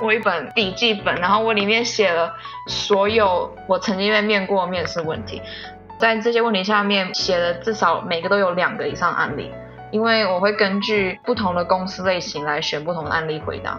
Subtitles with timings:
[0.00, 2.32] 我一本笔记本，然后我里面写了
[2.66, 5.42] 所有我曾经被面过面试问题，
[5.98, 9.52] 在这些问题下面写了至少每个都有两个以上案例，
[9.90, 13.78] 因为我会根据不同的公司类型来选不同的案例回答。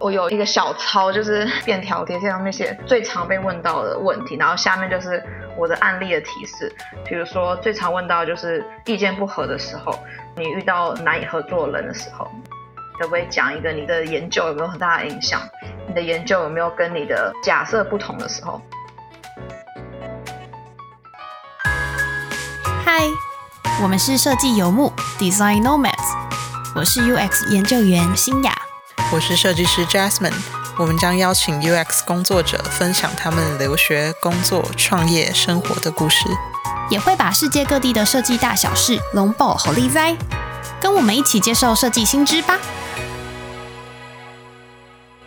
[0.00, 5.22] 我有一个小抄，就是便条贴，上面写最常被问到的问题，然后下面就是
[5.56, 6.74] 我的案例的提示。
[7.04, 9.96] 比如说最常问到就是意见不合的时候，
[10.34, 12.28] 你遇到难以合作的人的时候，
[12.98, 15.40] 可不可以讲一个你的研究有没有很大的影响？
[15.88, 18.60] 你的研究有没有跟你的假设不同的时候？
[22.84, 23.02] 嗨，
[23.82, 25.92] 我们是设计游牧 Design Nomads，
[26.76, 28.52] 我是 UX 研究员新雅。
[29.10, 30.32] 我是设计师 Jasmine，
[30.76, 36.28] 我们将邀请 UX 工作者分享他们留学、工作、创业、生活的故事，
[36.90, 40.14] 也会把世界各地的设计大小事龙爆好利哉，
[40.80, 42.58] 跟我们一起接受设计新知吧。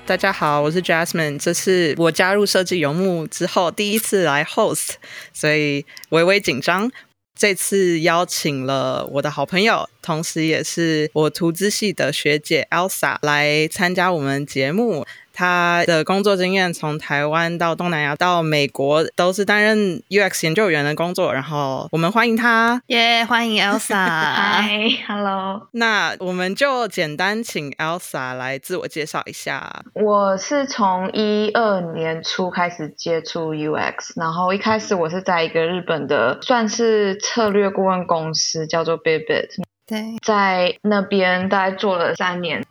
[0.08, 4.92] 大家好，我是 Jasmine，这是我加入设计游牧之后第一次来 host，
[5.34, 6.92] 所以微微紧张。
[7.36, 15.08] 这次邀请了我的好朋友，同时也是我图资系的学姐 Elsa 来参加我们节目。
[15.36, 21.34] 他的工作经验从台湾到东南亚到美国，都是担任 UX 研究员的工作。
[21.34, 23.94] 然后我们欢迎他，耶，欢迎 Elsa。
[23.94, 24.70] 嗨
[25.08, 25.68] ，Hello。
[25.74, 29.84] 那我们就简单请 Elsa 来自我介绍一下。
[29.94, 39.50] 我是从一二年初开始接触 UX，然后一开始我是在一个日本的算是策略顾问公司，叫做 Bibit。
[39.86, 42.66] 对，在那边大概做了三年。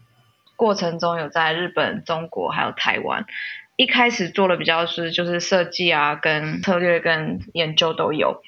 [0.57, 3.27] 过程中有在日本、中国还有台湾，
[3.77, 8.43] 一开始做的比较是就是设计啊，跟策略跟研究都有。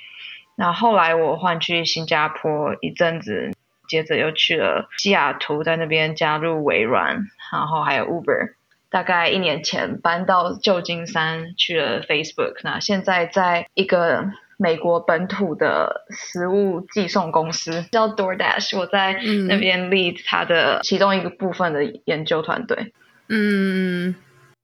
[0.57, 3.53] 那后来我换去新加坡一阵子，
[3.89, 8.55] 接着又去了西雅图，在那边加入微软，然后还有 Uber。
[8.89, 14.31] 大概一年前搬到旧金山去了 Facebook，那现在在一个。
[14.57, 19.15] 美国本土的食物寄送公司叫 DoorDash，我在
[19.49, 22.93] 那边 lead 它的其中一个部分的研究团队。
[23.29, 24.15] 嗯，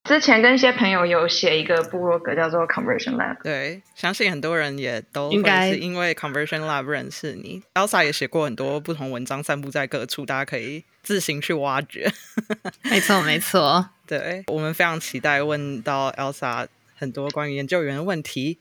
[0.04, 3.42] 之前跟一些朋友有写一个部落格叫做 Conversion Lab。
[3.42, 7.62] 对，相信很多人也都应该是因为 Conversion Lab 认识你。
[7.74, 12.10] Elsa 也写过很多不同文章，散布在各处，大家可以自行去挖掘。
[12.88, 13.90] 没错，没错。
[14.06, 16.66] 对我们非常期待问到 Elsa
[16.96, 18.58] 很多关于研究员的问题。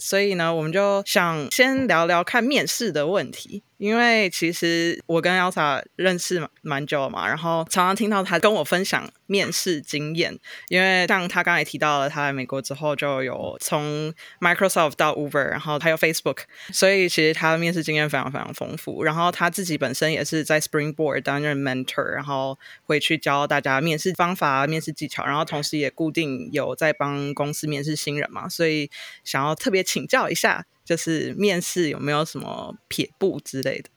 [0.00, 3.62] 所以呢，我们就想先聊聊看面试的问题。
[3.80, 10.38] 因为其实我跟 Elsa 认识蛮久了嘛，然后常常听到他跟我分享面试经验。
[10.68, 19.02] 因为像他刚才提到了，他来美国之后就有从 Microsoft 到 Uber，然后还有 Facebook，所以其实他的面试经验非常非常丰富。
[19.02, 28.90] 然后他自己本身也是在 Springboard 担任 mentor，然后回去教大家面试方法、面试技巧，然后同时也固定有在帮公司面试新人嘛，所以
[29.24, 30.66] 想要特别请教一下。
[30.90, 33.88] 就是面试有没有什么撇步之类的？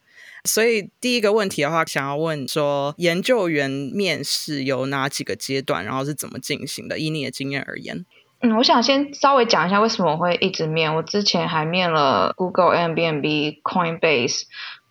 [0.43, 6.99] 所以第一个问题的话，想要问说，研究员面试有哪几个阶段，然后是怎么进行的？
[6.99, 8.05] 以你的经验而言，
[8.41, 10.93] 嗯，我想先稍微讲一下为什么我会一直面。
[10.95, 14.43] 我之前还面了 Google、M B N B、Coinbase。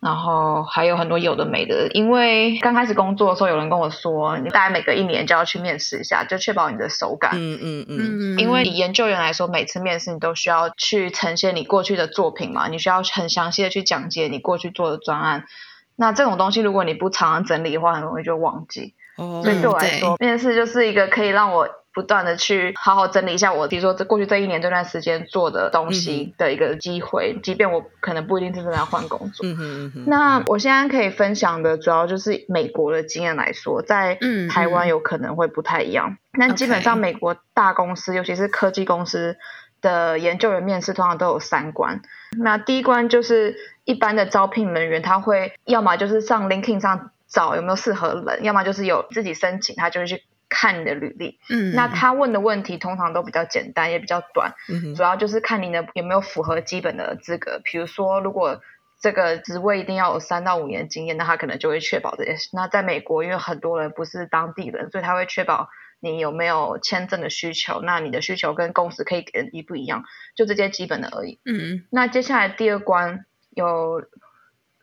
[0.03, 7.31] 然后还有很多有的没的，因为刚开始工作的时候，有人跟我说，你大概每隔一年就要去面试一下，就确保你的手感。
[7.35, 8.37] 嗯嗯嗯。
[8.37, 15.45] 因为以研究员来说，每次面试你都需要去呈现你过去的作品嘛，你需要很详细的去讲解你过去做的专案。
[15.95, 18.93] 那这种东西如果你不常常整理的话，很容易就忘记。
[19.17, 19.41] 哦。
[19.43, 21.69] 所以对我来说，面试就是一个可以让我。
[21.93, 29.45] 不断的去好好整理一下我，比如说这过去这一年这段时间做的东西的一个机会，即便我可能不一定真正要换工作。
[29.45, 30.03] 嗯嗯嗯。
[30.07, 34.17] 那我现在可以分享的主要就是美国的经验来说，在
[34.49, 36.17] 台湾有可能会不太一样。
[36.31, 39.37] 那基本上美国大公司，尤其是科技公司
[39.79, 42.01] 的研究员面试，通常都有三关。
[42.39, 50.23] 那第一关就是一般的招聘人员，他会要么就是上 LinkedIn 上找有没有适合人，要么就是有自己申请，他就会去。
[50.53, 57.59] 看你的履历，嗯，那他问的问题通常都比较简单，也比较短，嗯，主要就是看你的有没有符合基本的资格。
[57.63, 58.61] 比如说，如果
[59.01, 62.49] 这个职位一定要有三到五年经验，那他可能就会确保这件事。
[62.53, 65.69] 那在美国，因为很多人不是当地人，所以他会确保
[65.99, 70.05] 你有没有签证的需求，那你的需求跟公司可以给的一不一样，
[70.35, 71.39] 就这些基本的而已。
[71.43, 74.05] 嗯，那接下来第二关有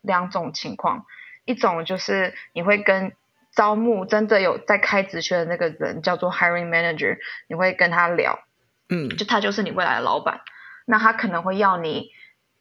[0.03, 1.07] 两种情况，
[1.45, 3.13] 一种就是你会跟
[3.55, 7.19] 招募真的有在开职缺的那个人叫做 hiring manager，
[7.49, 8.39] 你会跟他聊，
[8.89, 10.41] 嗯，就他就是你未来的老板，
[10.87, 12.11] 那他可能会要你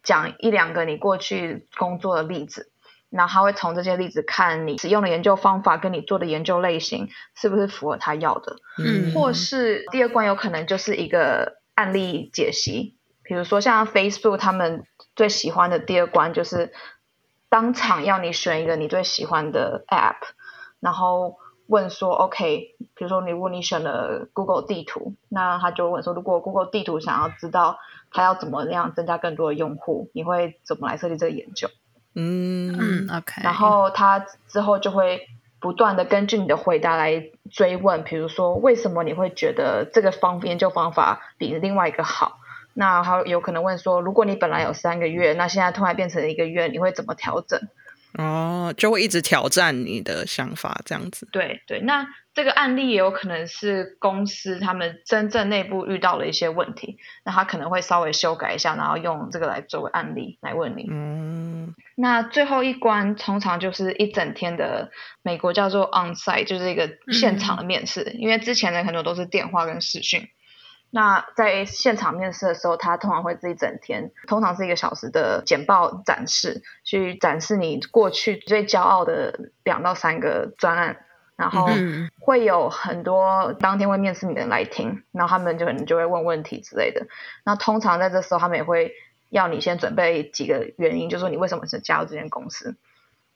[0.02, 2.72] 讲一两个你过去工作的例子，
[3.08, 9.12] 然后他会从这些例子看你使用的研究方法跟你做的研究类型是不是符合他要的，嗯。
[9.14, 14.84] 或是第二关有可能就是一个案例解析，比如说像 Facebook 他们
[15.14, 16.72] 最喜欢的第二关就是
[17.48, 20.16] 当场要你选一个你最喜欢的 App，
[20.80, 21.36] 然后
[21.66, 27.78] 问说 OK，比如说你如果你选了 Google 地图，那他就问说，如果 Google 地图想要知道
[28.10, 31.68] 它要怎么样增加更多的用户，你会怎么来设计这个研究？
[32.14, 34.18] 嗯嗯，OK，然后他
[34.48, 35.28] 之后就会
[35.60, 42.38] 不断的根据你的回答来追问，比如说为什么你会觉得这个方研究方法比另外一个好？
[42.74, 47.60] 那他有可能问说，如果你本来有三个月，那现在突然变成一个月，你会怎么调整？
[48.14, 51.28] 哦，就会一直挑战你的想法，这样子。
[51.30, 60.86] 对对，那这个案例也有可能是公司他们真正内部遇到了一些问题，那他可能会稍微修改一下，然后用这个来作为案例来问你。
[60.90, 64.90] 嗯那最后一关通常就是一整天的，
[65.22, 68.16] 美国叫做 onsite，就是一个现场的面试。
[68.18, 70.28] 因为之前的很多都是电话跟视讯，
[70.92, 80.96] 那在现场面试的时候，他通常会这一整天，通常是一个小时的简报展示，去展示你过去最骄傲的两到三个专案，
[81.36, 87.06] 然后嗯会有很多当天会面试你的人来听，然后他们就可能就会问问题之类的。
[87.44, 88.92] 那通常在这时候，他们也会
[89.28, 92.76] 要你先准备几个原因，就说你为什么是加入这间公司。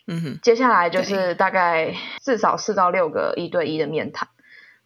[0.08, 4.28] 嗯哼，接下来就是大概至少四到六个一对一的面谈。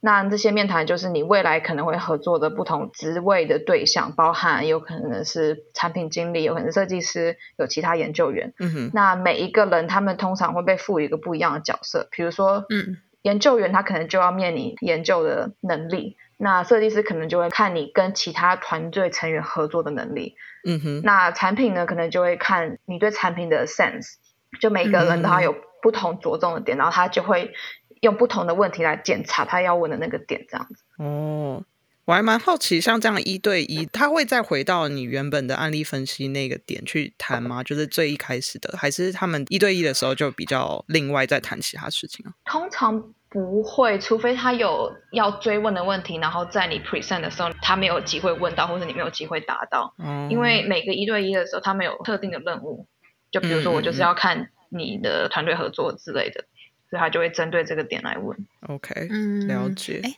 [0.01, 8.53] 那这些面谈就是你未来可能会合作的不同职位的对象，包含有可能是产品经理，有可能是设计师，有其他研究员。
[8.59, 20.35] 嗯哼，那每一个人他们通常会被赋予一个不一样的角色，比如说，嗯，研究员他可能就要面你研究的能力，那设计师可能就会看你跟其他团队成员合作的能力，
[20.65, 24.13] 嗯哼，那产品呢可能就会看你对产品的 sense，
[24.61, 27.53] 就每个人都要有不同着重的点，然后他就会
[28.01, 30.83] 用不同的问题来检查他要问的那个点，这样子。
[30.97, 31.63] 哦，
[32.05, 37.63] 我还蛮好奇，像这样一对一，他会再回到你原本的案例分析那个点去谈吗？
[37.63, 42.33] 就是最一开始的，还是他们一对一的时候就比较另外再谈其他事情啊？
[42.45, 49.93] 通常不会，除非他有要追问的问题，然后在你 present 的时候他没有机会问到，或者你没有机会答到。
[49.99, 52.87] 嗯，因为每个一对一的时候，他们有特定的任务，
[53.29, 56.45] 就比如说我就是要看你的团队合作之类的，
[56.89, 58.37] 所以他就会针对这个点来问。
[58.67, 60.01] OK，嗯了解。
[60.03, 60.17] 哎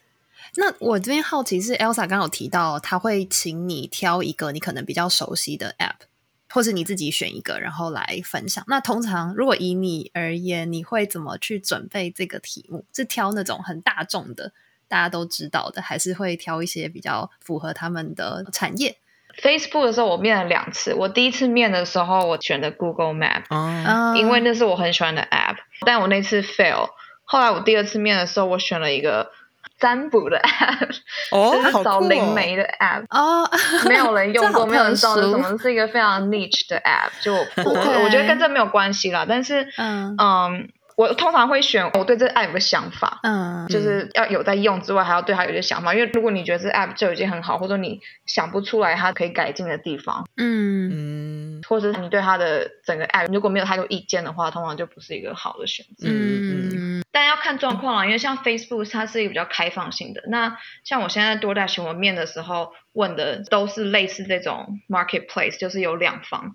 [0.56, 6.08] 那我这边好奇是，Elsa 刚刚有提到，他会请你挑一个你可能比较熟悉的 App，
[6.50, 8.62] 或是你自己选一个，然后来分享。
[8.68, 12.84] 那通常如果以你而言，你会怎么去准备这个题目？
[12.92, 14.52] 是挑那种很大众的，
[14.90, 18.98] 大家都知道的，还是会挑一些比较符合他们的产业？
[19.42, 26.89] Facebook 的时候我面了两次，我第一次面的时候我选的 Google Map，因为那是我很喜欢的 App，但我那次 fail。
[27.24, 29.31] 后来我第二次面的时候，我选了一个
[29.80, 30.98] 占卜的 App，
[31.31, 32.01] 哦， 就是找！
[32.01, 33.06] 灵媒的 App。
[33.10, 33.50] 哦，
[33.88, 37.12] 没有人用过，没有人知道特殊是什么，是一个非常 niche 的 app。
[37.22, 40.69] 就我我 OK 我觉得跟这没有关系啦，但是嗯嗯，
[41.01, 45.94] 我通常会选我对这个 app 的想法，嗯就是要有在用之外，还要对它有一些想法。
[45.95, 56.07] 因为如果你觉得这 app 就已经很好，或者你想不出来它可以改进的地方，嗯嗯或者是你对它的整个 app 如果没有太多意见的话，通常就不是一个好的选择。
[56.07, 60.24] 嗯但要看状况啊，因为像 Facebook 它是一个比较开放性的。
[60.27, 66.53] 那像我现在在 DoorDash 我面的时候问的都是类似这种 marketplace，就是有两方，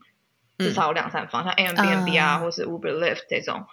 [0.57, 3.67] 至少有两三方，像 Airbnb 啊，啊或是 Uber、Lyft 这种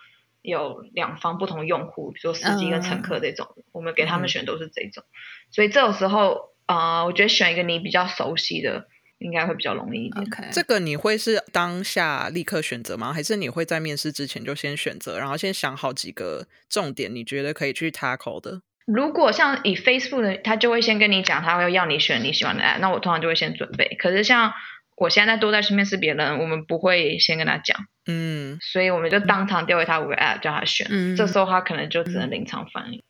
[0.44, 5.04] 有两方不同用户，比如说司机跟乘客这种，我们给他们选都是这种。
[5.50, 8.88] 所以这种时候，呃，我觉得选一个你比较熟悉的，
[9.20, 10.26] 应该会比较容易一点。
[10.52, 13.12] 这个你会是当下立刻选择吗？
[13.14, 18.62] 还是你会在面试之前就先选择，然后先想好几个重点，你觉得可以去 tackle 的？
[18.86, 23.96] 如果像以 Facebook 的，他就会先跟你讲，他会要你选你喜欢的 app，那我通常就会先准备。
[23.98, 24.52] 可是像
[24.96, 30.88] 我现在都在去面试别人，我们不会先跟他讲，嗯，所以我们就当场丢给他五个 app 叫他选。
[30.90, 33.02] 嗯这时候他可能就只能临场反应。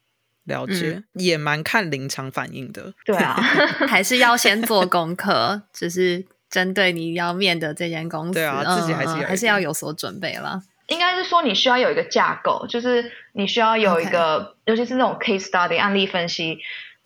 [0.46, 2.94] 了解，也蛮看临场反应的。
[3.06, 3.34] 对啊，
[3.88, 10.62] 还是要先做功课， 就是针对你要面的这间公司，对啊嗯自己还是还是要有所准备啦。
[10.88, 16.60] 应该是说你需要有一个架构，就是你需要有一个尤其是那种 case study 案例分析。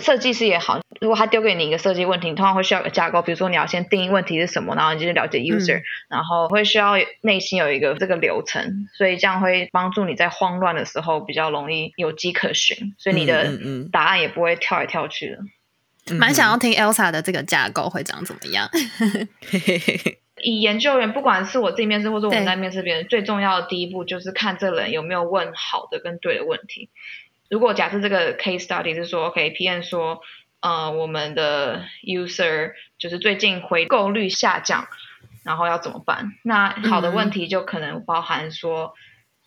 [0.04, 13.52] 设计师也好，如果他丢给你一个设计问题，你通常会需要有个架构，比如说你要先定义问题是什么，然后你就去了解 user，、然后会需要内心有一个这个流程，所以这样会帮助你在慌乱的时候比较容易有迹可循，所以你的
[13.92, 15.38] 答案也不会跳来跳去的。
[15.38, 15.48] 嗯
[16.18, 18.70] 蛮想要听 Elsa 的这个架构会长怎么样。
[20.42, 26.90] 以研究员，不管是我自己面试，或者我们在面试别人，最重要的第一步就是看这人有没有问好的跟对的问题。
[27.50, 30.22] 如果假设这个 case study 是说，OK，PM、说，
[30.60, 34.88] 呃，我们的 user 就是最近回购率下降，
[35.44, 36.34] 然后要怎么办？
[36.44, 38.94] 那好的问题就可能包含说，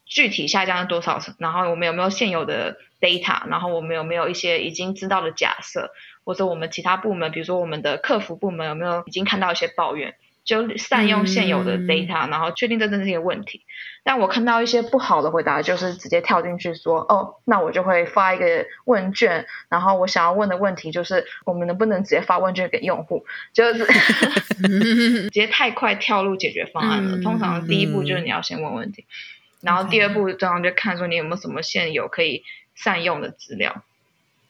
[0.06, 5.92] 具体下降了多少，然后我们有没有现有的 data，然后我们有没有一些已经知道的假设，
[6.24, 10.14] 或者我们其他部门，比如说我们的客服部门有没有已经看到一些抱怨，
[10.44, 13.64] 就善用现有的嗯 data，、然后确定这真的是一个问题。
[14.02, 23.24] 但我看到一些不好的回答，就是直接跳进去说，哦，那我就会发一个问卷，然后我想要问的问题就是，我们能不能直接发问卷给用户？
[23.52, 23.84] 就是
[24.64, 27.16] 直接太快跳入解决方案了。
[27.18, 29.04] 嗯通常第一步就是你要先问问题，
[29.60, 32.42] 然后第二步通常就看说你有没有什么现有可以
[32.74, 33.82] 善用的资料。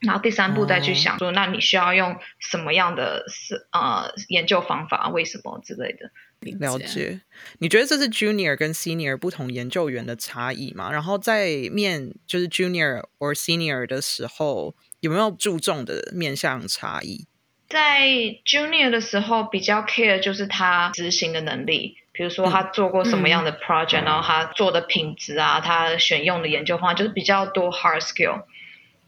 [0.00, 6.10] 然后第三步再去想说，那你需要用什么样的是呃研究方法，为什么之类的。
[6.58, 7.20] 了解，
[7.58, 10.90] 你觉得这是 junior 跟 senior 不同研究员的差异吗？
[10.90, 17.26] 然后在面就是 junior or senior 的时候，有没有注重的面向差异？
[17.68, 18.08] 在
[18.46, 28.44] junior 的时候，比较 care 就是他执行的能力，比如说他做过什么样的 project，、然后他做的品质啊，他选用的研究方法，就是比较多 hard skill。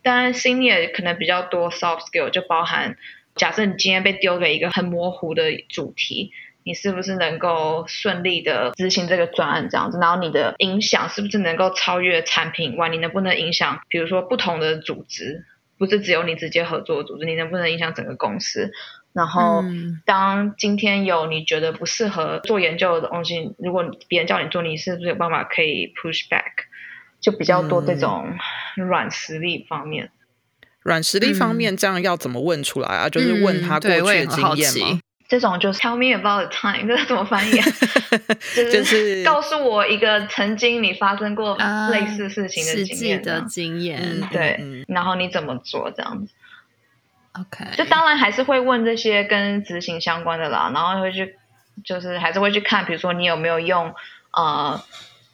[0.02, 2.96] 当然 senior 可能比较多 soft skill，就包含
[3.34, 6.32] 假设你今天被丢给一个很模糊的主题，
[6.64, 9.98] 你是不是能够顺利的执行这个专案这样子？
[10.00, 12.88] 然后你的影响是不是能够超越产品以外？
[12.88, 15.44] 你能不能影响，比如说不同的组织，
[15.78, 18.70] 不是只有你直接合作的组织，你能不能影响整个公司？
[19.12, 19.62] 然后，
[20.06, 26.64] 当今天有你觉得不适合做研究的东西，如果别人叫你做，你是不是有办法可以 push back？
[27.22, 28.36] 就比较多这种
[28.76, 30.10] 软实力方面。
[30.82, 33.08] 软实力方面，这样要怎么问出来啊？
[33.08, 35.00] 就是问他过去的经验吗？
[35.28, 37.66] 这种就是 tell me about the time， 这是怎么翻译啊？
[38.54, 46.30] 就就是告诉我一个曾经你发生过啊类似事情的经验这样，经验嗯对嗯，然后你怎么做这样子
[47.32, 51.36] ？，OK，就当然还是会问这些跟执行相关的啦，然后会去
[51.82, 53.94] 就是还是会去看，比如说你有没有用
[54.32, 54.82] 呃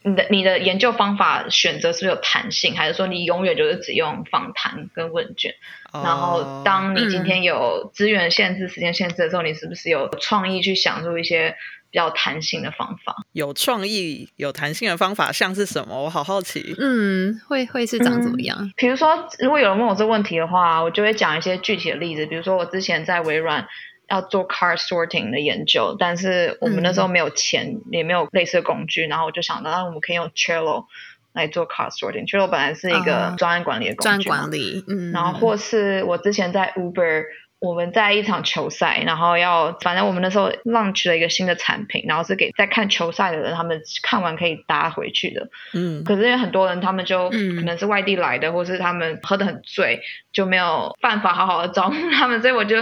[0.03, 5.55] 你的你的研究方法选择是不是有弹性，还是说你永远就是只用访谈跟问卷？
[5.93, 11.57] 然后哦当你今天有资源限制、时间限制的时候，你是不是有创意去想出一些
[11.91, 13.17] 比较弹性的方法？
[13.33, 16.05] 有创意、有弹性的方法，像是什么？
[16.05, 16.77] 我好好奇。
[16.79, 18.71] 嗯，会会是长怎么样？
[18.77, 22.27] 比如说，如果有人问我这个问题的话，我就会讲一些具体的例子。
[22.27, 23.67] 比如说，我之前在微软
[24.09, 30.87] 要做 card sorting 的研究，但是我们那时候没有钱，也没有类似的工具，然后我就想到，那我们可以用 Trello
[31.33, 32.27] 来做 card sorting。
[32.29, 37.25] Trello 本来是一个啊专案管理的工专具嘛，管理，嗯，然后或是我之前在 Uber，
[37.61, 45.49] 我们在一场球赛，然后要反正我们那时候 launch 了一个新的产品，然后是给在看球赛的人，他们看完可以搭回去的。
[45.75, 50.01] 嗯，可是因为很多人他们就嗯可能是外地来的，或是他们喝得很醉，
[50.33, 52.77] 就没有办法好好的招募他们，所以我就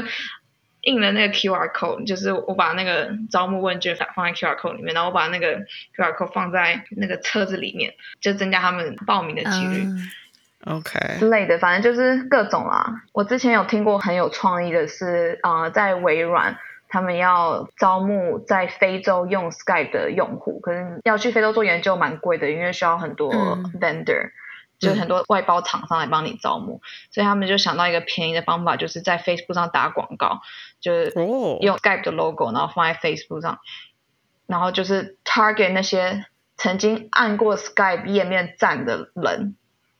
[0.86, 5.58] 印了那个 QR code，就是我把那个招募问卷放在 QR code 里面，然后我把那个
[5.96, 9.82] QR code 放在那个车子里面，就增加他们报名的几率。
[9.84, 10.08] 嗯
[10.64, 13.02] OK，之类的，反正就是各种啦。
[13.12, 24.30] 我之前有听过很有创意的是，呃，在微软他们要招募在非洲用 Skype 的用户，可是要去非洲做研究蛮贵的，因为需要很多嗯 vendor，、
[24.86, 30.40] 就是很多外包厂商来帮你招募，所以他们就想到一个便宜的方法，就是在 Facebook 上打广告，
[30.80, 33.58] 就是哦，用 Skype 的 logo，然后放在 Facebook 上，
[34.46, 36.24] 然后就是 target 那些
[36.56, 39.56] 曾经按过 Skype 页面赞的人，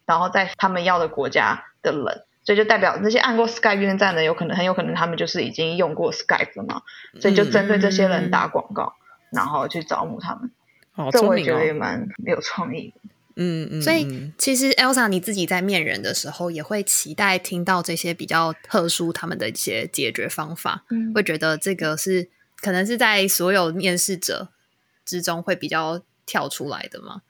[0.07, 6.83] 然后在他们要的国家的人，所以就代表那些按过 Skype 页面站的，有可能很有可能他们就是已经用过 Skype 了嘛，
[7.21, 8.95] 所以就针对这些人打广告，
[9.31, 10.51] 然后去招募他们。
[10.93, 11.75] 好这我也觉得也。
[11.75, 13.11] 蛮有创意的。
[13.37, 22.29] 嗯嗯，所以嗯其实 Elsa 你自己在面人的时候，也会期待听到这些比较特殊他们的一些解决方法，嗯会觉得这个是
[22.61, 24.49] 可能是在所有面试者
[25.05, 27.23] 之中会比较跳出来的吗？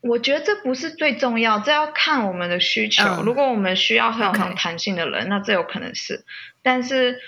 [0.00, 3.04] 我觉得这不是最重要，这要看我们的需求。
[3.04, 6.24] 嗯如果我们需要很有有弹性的人，那这有可能是。
[6.60, 7.20] 但是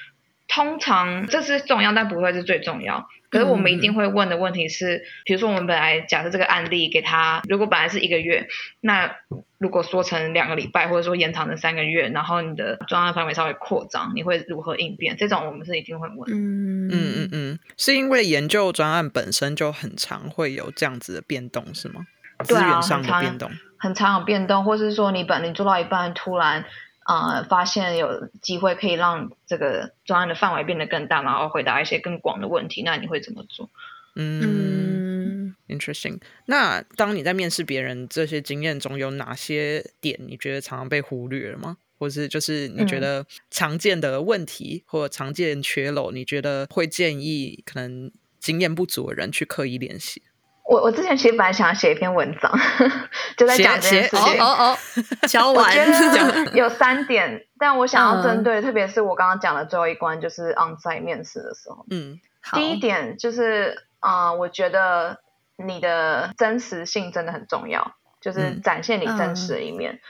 [0.48, 3.08] 通常这是重要，但不会是最重要。
[3.30, 8.46] 可是我们一定会问的问题是，比如说我们本来假设这个案例给他，如果本来是一个月，
[8.80, 9.16] 那
[9.58, 15.16] 如果说成两个礼拜，或者说延长成三个月，然后你的专案范围稍微扩张，你会如何应变？
[15.16, 16.30] 这种我们是一定会问。
[16.30, 22.06] 嗯嗯嗯嗯，是因为研究专案本身就很常会有这样子的变动，是吗？
[22.44, 23.50] 资源上很常的变动。
[23.78, 26.64] 很常有变动，或是说你本你做到一半，突然
[27.06, 33.70] 呃发现有机会可以让这个专案的范围变得更大，然后回答一些更广的问题，那你会怎么做？
[34.16, 36.20] 嗯嗯，，interesting。
[36.46, 41.78] 那当你在面试别人这些经验中，有哪些点你觉得常常被忽略了吗？
[41.96, 50.22] 或是就是你觉嗯得常见的问题、或常见缺漏，你觉得会建议可能经验不足的人去刻意练习？
[50.66, 52.50] 我我之前其实本来想要写一篇文章，
[53.36, 54.40] 就在讲这件事情。
[54.40, 54.76] 哦哦
[55.48, 61.84] 我完觉讲得 有三点，但我想要针嗯对，特别是我刚刚讲的最后一关，就是 onsite 面试的时候。
[61.90, 65.18] 嗯好第一点就是啊、呃我觉得
[65.56, 70.00] 你的真实性真的很重要，就是嗯展现你真实的一面。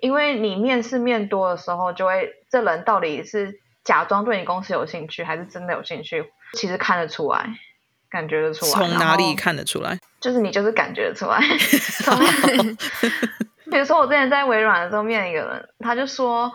[0.00, 6.24] 因为你面试面多的时候，就会这人到底是假装对你公司有兴趣，还是真的有兴趣，
[6.54, 7.50] 其实看得出来，
[8.10, 8.72] 感觉得出来。
[8.72, 9.98] 从哪里看得出来？
[10.20, 11.40] 就是你就是感觉得出来。
[12.04, 12.18] 从
[13.70, 16.52] 比如说我之前在微软的时候面一个人，他就说：“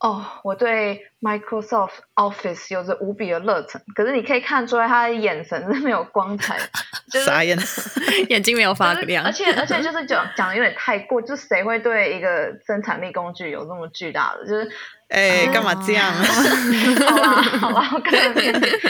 [0.00, 6.64] 哦，我对 Microsoft Office 有着无比的热忱。”可是你可以看出来他的眼神是没有光彩的，
[7.12, 7.56] 就是傻眼。
[8.28, 14.46] 眼睛没有发亮，而且而且就是讲讲的有点太过，就是谁会对一个生产力工具有那么巨大的？
[14.46, 14.70] 就是
[15.08, 16.10] 哎，哦干嘛这样？
[16.14, 18.32] 好吧，好吧，我可能。
[18.34, 18.80] 但是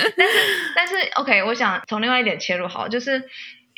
[0.76, 3.22] 但是，OK，我想从另外一点切入好，就是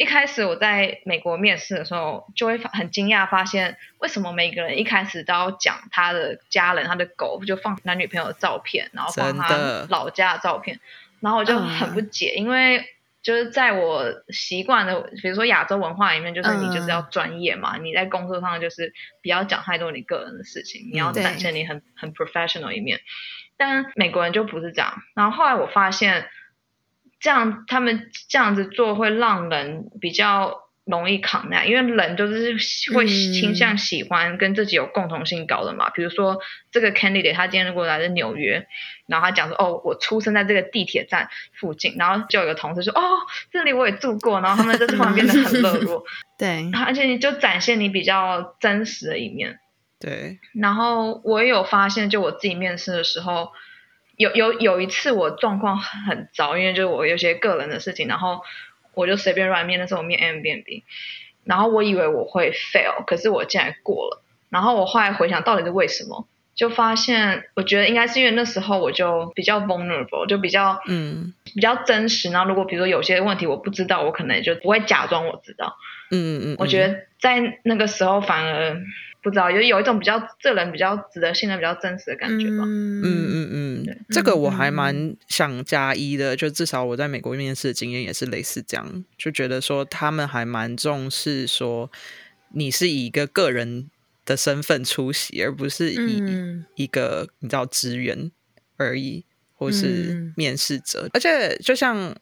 [0.02, 10.80] 一开始我在美国面试的时候，就会发很惊讶，发现为什么每个人一开始都要讲他的家人、他的狗，就放男女朋友的照片，然后放他老家的照片，
[11.20, 12.84] 然后我就很不解，因为。
[13.22, 18.92] 就是在我习惯的，比如说亚洲文化里面，就是你就是要专业嘛，你在工作上就是
[19.22, 22.98] 不要讲太多你个人的事情，你要嗯展现你很很 professional 一面。
[23.56, 25.00] 但美国人就不是这样。
[25.14, 26.28] 然后后来我发现，
[27.22, 32.56] 这样他们这样子做会让人比较容易 connect，因为人就是
[32.92, 35.88] 会嗯倾向喜欢跟自己有共同性高的嘛。
[35.90, 36.40] 比如说
[36.72, 38.66] 这个 candidate 他今天如果来自纽约，
[39.06, 43.00] 然后他讲说哦，我出生在这个地铁站附近，然后就有个同事说哦，
[43.52, 46.04] 这里我也住过，然后他们在这方面变得很热络，
[46.36, 49.60] 对，而且你就展现你比较真实的一面。
[50.00, 53.52] 对，然后我也有发现，就我自己面试的时候，
[54.22, 58.40] 有有有一次我状况很糟，因为就是我有些个人的事情，然后
[58.94, 60.84] 我就随便乱面，那时候我面 M B N B，
[61.44, 64.22] 然后我以为我会 fail，可是我竟然过了。
[64.48, 72.30] 然后我后来回想到底是为什么，就发现我觉得应该是因为那时候我就比较 vulnerable，就比较嗯比较真实。
[72.30, 75.76] 然后如果比如说有些问题我不知道，我可能就不会假装我知道。
[76.10, 78.76] 嗯嗯，我觉得在那个时候反而
[79.22, 82.64] 不知道，有有一种比较这人比较值得信任、比较真实的感觉吧。
[82.64, 91.90] 嗯嗯嗯对，这个我还嗯蛮想加一的，就至少我在美国面试的经验也是类似这样，就觉得说他们还蛮重视说
[92.50, 93.88] 你是以一个个人
[94.26, 96.66] 的身份出席，而不是以嗯。
[96.74, 98.30] 一个你知道职员
[98.76, 100.34] 而已，或是嗯。
[100.36, 101.08] 面试者。
[101.14, 102.12] 而且就像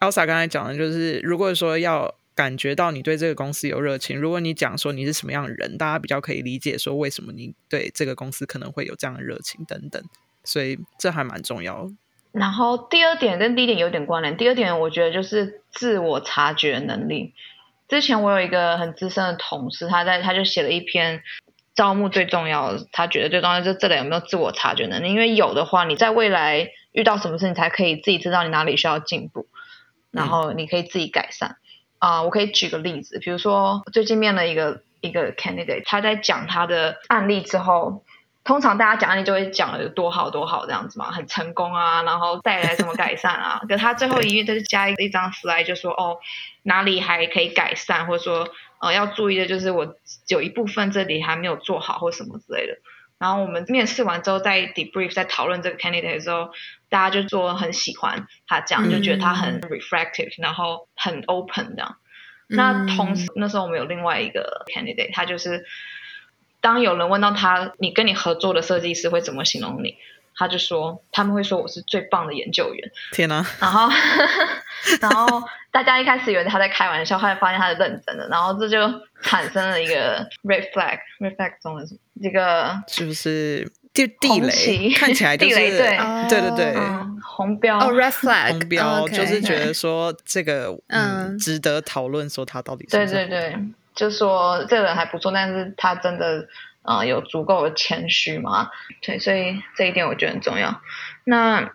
[0.00, 10.00] Elsa 刚才讲的，就是如果说要感觉到你对这个公司有热情，如果你讲说你是什么样的人，大家比较可以理解说为什么你对这个公司可能会有这样的热情等等。
[10.44, 11.90] 所以这还蛮重要的。
[12.30, 17.34] 然后第二点跟第一点有点关联，第二点我觉得就是自我察觉能力。
[17.88, 21.24] 之前我有一个很资深的同事，他在他就写了一篇
[21.74, 29.48] 招募最重要的，他觉得最重要的就是这里有没有自我察觉能力，因为有的话，你在未来遇到什么事，你才可以自己知道你哪里需要进步，
[30.12, 31.56] 然后你可以自己改善。
[31.98, 38.04] 啊、我可以举个例子，比如说最近面了一个一个 candidate，他在讲他的案例之后，
[38.44, 43.60] 通常大家讲案例就会讲的有多好多好这样子嘛，很成功啊，然后带来什么改善啊。
[43.68, 46.18] 可他最后一页他就加一一张 slide，就说哦
[46.62, 48.48] 哪里还可以改善，或者说
[48.80, 49.96] 呃要注意的就是我
[50.28, 52.78] 有一部分这里还没有做好或什么之类的。
[53.18, 56.50] 然后我们面试完之后，在 debrief 在讨论这个 candidate 的时候，
[56.88, 61.96] 大家就说很喜欢他这样，就觉得他很 reflective，然后很 open 这样。
[62.46, 65.66] 那同时，那时候我们有另外一个 candidate，他就是
[66.60, 69.96] 当有人问到他，你跟你合作的设计师会怎么形容你，
[70.34, 72.90] 他就说他们会说我是最棒的研究员。
[73.12, 73.90] 天哪、然后，
[75.02, 78.78] 然后大家一开始以为他在开玩笑，后来发现他是认真的，然后这就
[79.22, 93.56] 产生了一个 red flag，red flag 中文是这个是不是地地雷看起来就是地雷对对对对嗯红标哦，red flag，红标就是觉得说这个嗯嗯值得讨论，说他到底是对对对，
[93.94, 96.46] 就说这个人还不错，但是他真的
[96.82, 98.70] 呃有足够的谦虚嘛？
[99.02, 100.80] 对，所以这一点我觉得很重要。
[101.24, 101.72] 那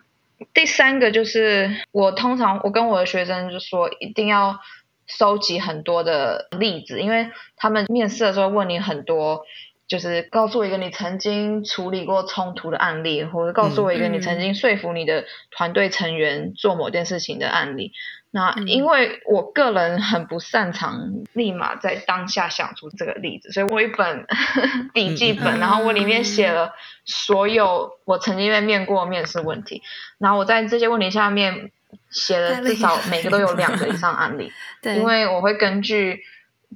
[0.52, 4.58] 第三个就是我通常我跟我的学生就说一定要
[5.06, 9.44] 收集很多的例子，因为他们面试的时候问你很多。
[9.86, 17.92] 就是告诉我一个你曾经处理过冲突的案例，或者告诉我一个你曾经说服你的团队成员做某件事情的案例。
[18.30, 18.66] 那嗯。
[18.66, 24.26] 因为我个人很不擅长立马在当下想出这个例子，所以我一本
[24.94, 26.72] 笔记本，嗯然后我里面写了
[27.04, 29.82] 所有我曾经被面过面试问题，
[30.18, 31.70] 然后我在这些问题下面
[32.08, 34.50] 写了至少 每个都有两个以上案例，
[34.82, 36.24] 对，因为我会根据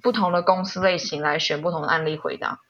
[0.03, 2.61] 不同的公司类型来选不同的案例回答。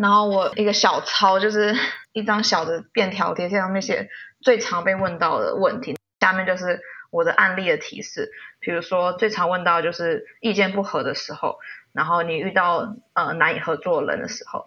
[0.00, 1.74] 然后我一个小抄就是
[2.12, 4.08] 一张小的便条贴，上面写
[4.40, 6.80] 最常被问到的问题，下面就是
[7.10, 8.30] 我的案例的提示。
[8.60, 11.58] 比如说最常问到就是意见不合的时候，
[11.92, 14.64] 然后你遇到呃难以合作的人的时候，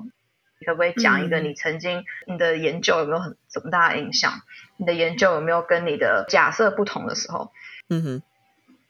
[0.59, 4.33] 你可不可以讲一个嗯你曾经你的研究有没有很怎么大的影响？
[4.77, 7.51] 你的研究有没有跟你的假设不同的时候？
[7.89, 8.23] 嗯哼，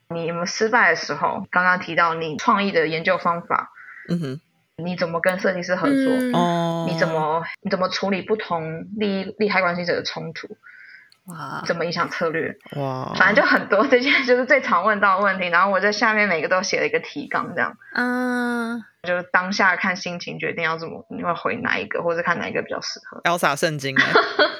[0.10, 1.48] 你有没有失败的时候？
[1.50, 3.72] 刚刚提到你创意的研究方法，
[4.08, 4.42] 嗯哼，
[4.86, 5.96] 你怎么跟设计师合作？
[6.88, 10.58] 你怎么你怎么处理不同利益利害关系者的冲突？
[11.26, 12.58] 哇，怎么影响策略？
[12.76, 13.14] 哇？
[13.16, 15.48] 反正就很多，这些就是最常问到的问题。
[15.48, 23.20] 然后我在下面每个都写了一个提纲，这样嗯，就是当下看心情决定要怎么，你会回哪一个，或者看哪一个比较适合。
[23.24, 24.04] Elsa 圣经哎，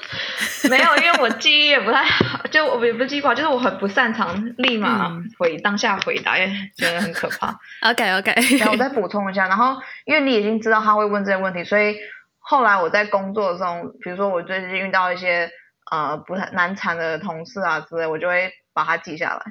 [0.68, 7.56] 没有，因为我记忆也不太好，就我也不是记忆不好，就是我很不擅长立马嗯回、当下回答，因为觉得很可怕。
[7.88, 11.96] OK OK，然后我再补充一下，然后因为你已经知道他会问这些问题，所以
[12.40, 15.48] 后来我在工作的时候，比如说我最近遇到一些
[15.90, 19.42] 呃不太难缠的同事啊之类，我就会把它记下来，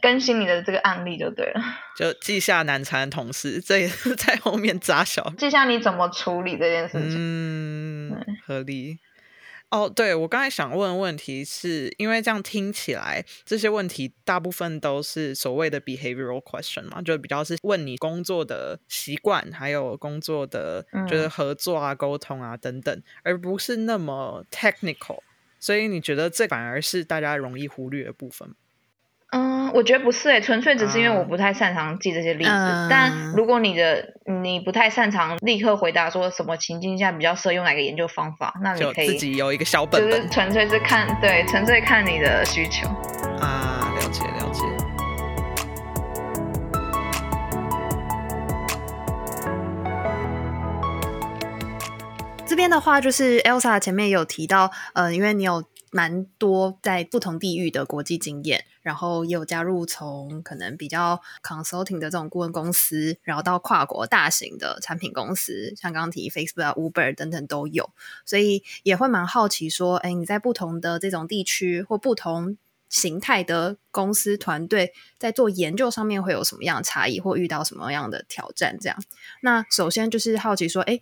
[0.00, 1.62] 更新你的这个案例就对了，
[1.96, 7.16] 就记下难缠的同事，这也是 在后面扎小记下你怎么处理这件事情。
[7.16, 8.98] 嗯，合理。
[9.70, 25.20] 哦，对，我刚才想问的问题是，因为这样听起来，这些问题大部分都是所谓的 behavioral question 嘛，就比较是问你工作的习惯，还有工作的嗯就是合作啊、沟通啊等等，而不是那么 technical。
[25.60, 28.54] 所以你觉得这反而是大家容易忽略的部分吗？
[29.30, 32.50] 嗯，我觉得不是诶、纯粹只是因为啊我不太擅长记这些例子。
[32.50, 42.88] 嗯但如果你的你不太擅长立刻回答说什么情境下比较适合用哪个研究方法，那你可以自己有一个小就是本本纯粹是看对，纯粹看你的需求。
[52.50, 67.88] 这边的话，就是 Elsa 前面有提到，呃，因为你有蛮多在不同地域的国际经验，然后也有加入从可能比较 consulting 的这种顾问公司，然后到跨国大型的产品公司，像刚提 Facebook、Uber 等等都有，
[68.26, 72.56] 所以也会蛮好奇说，哎，你在不同的这种地区或不同
[72.88, 78.76] 形态的公司团队，在做研究上面会有什么样的差异，或遇到什么样的挑战？
[78.80, 78.98] 这样，
[79.42, 80.98] 那首先就是好奇说，哎。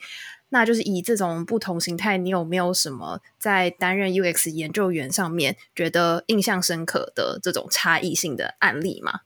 [0.50, 9.20] 那就是以这种不同形态，你有没有什么在担任 UX 研究员上面觉得印象深刻的这种差异性的案例吗？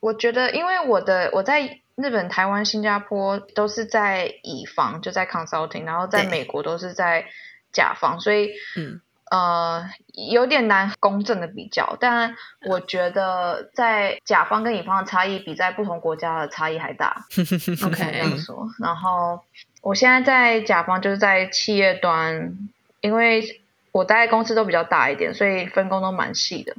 [0.00, 7.26] 我觉得，因为我的我在日本、台湾、新加坡都是在乙方，就在 consulting，然后在美国都是在
[7.72, 9.88] 甲方，所以嗯呃
[10.32, 11.96] 有点难公正的比较。
[12.00, 12.34] 但
[12.66, 17.26] 我觉得在甲方跟乙方的差异比在不同国家的差异还大。
[17.86, 18.66] OK 这样说。
[18.80, 19.40] 然后
[19.82, 22.56] 我现在在甲方，就是在企业端，
[23.00, 26.74] 因为我待的公司都比较大一点，所以分工都蛮细的。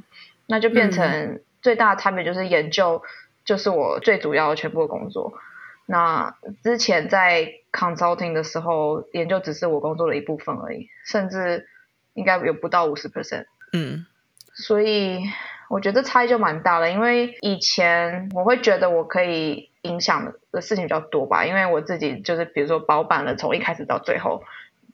[0.46, 3.02] 那就变成最大的差别就是研究，
[3.44, 5.34] 就是我最主要的全部的工作。
[5.86, 11.68] 那之前在 consulting 的时候，研究只是我工作的一部分而已，甚至
[12.14, 13.46] 应该有不到五十 percent。
[13.72, 14.06] 嗯
[14.54, 15.20] 所以
[15.68, 24.42] 我觉得差异就蛮大了，因为以前我会觉得我可以影响的事情比较多吧，因为我自己就是比如说包办了从一开始到最后，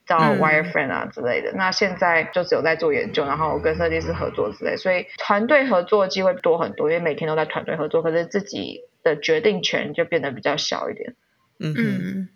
[0.07, 1.53] 到嗯 wireframe 啊之类的。
[1.53, 11.15] 那现在就只有在做研究，然后跟设计师合作之类，所以团队合作的机会多很多，因为每天都在团队合作，可是自己的决定权就变得比较小一点。
[11.59, 12.29] 嗯嗯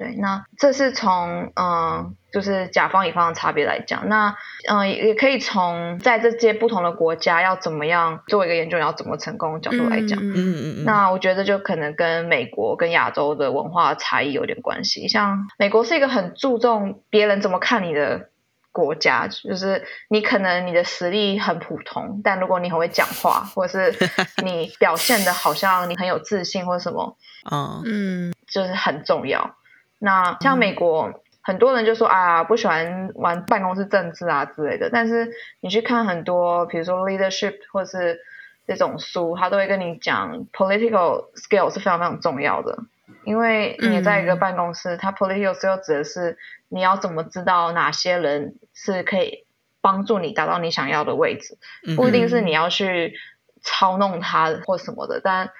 [0.00, 4.34] 对，那这是从嗯，就是甲方乙方的差别来讲，那
[4.66, 10.18] 嗯，也也可以从在这些不同的国家要怎么样做一个研究，要怎么成功的角度来讲。
[10.18, 15.06] 嗯嗯嗯嗯，那我觉得就可能跟美国跟亚洲的文化差异有点关系。
[15.06, 18.30] 像美国是一个很注重别人怎么看你的
[18.72, 24.08] 国家，就是你可能你的实力很普通，但如果你很会讲话，或者是
[24.42, 27.18] 你表现的好像你很有自信或者什么，
[27.52, 29.56] 嗯嗯就是很重要。
[30.00, 34.90] 那像美国，很多人就说啊，不喜欢玩办公室政治啊之类的。
[34.90, 38.18] 但是你去看很多，比如说 leadership 或是
[38.66, 42.78] 这种书，他都会跟你讲 political skill 是非常非常重要的。
[43.24, 49.44] 因为你在一个办公室，它 political skill 指的是你要怎么知道哪些人是可以
[49.82, 53.14] 帮助你达到你想要的位置，嗯不一定是你要去
[53.62, 55.50] 操弄他或什么的，但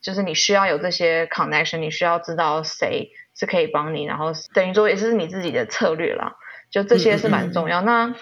[0.00, 6.36] 就是你需要有这些 connection，你需要知道谁是可以帮你，然后等于说也是你自己的策略啦，
[6.70, 7.80] 就这些是蛮重要。
[7.82, 8.14] 那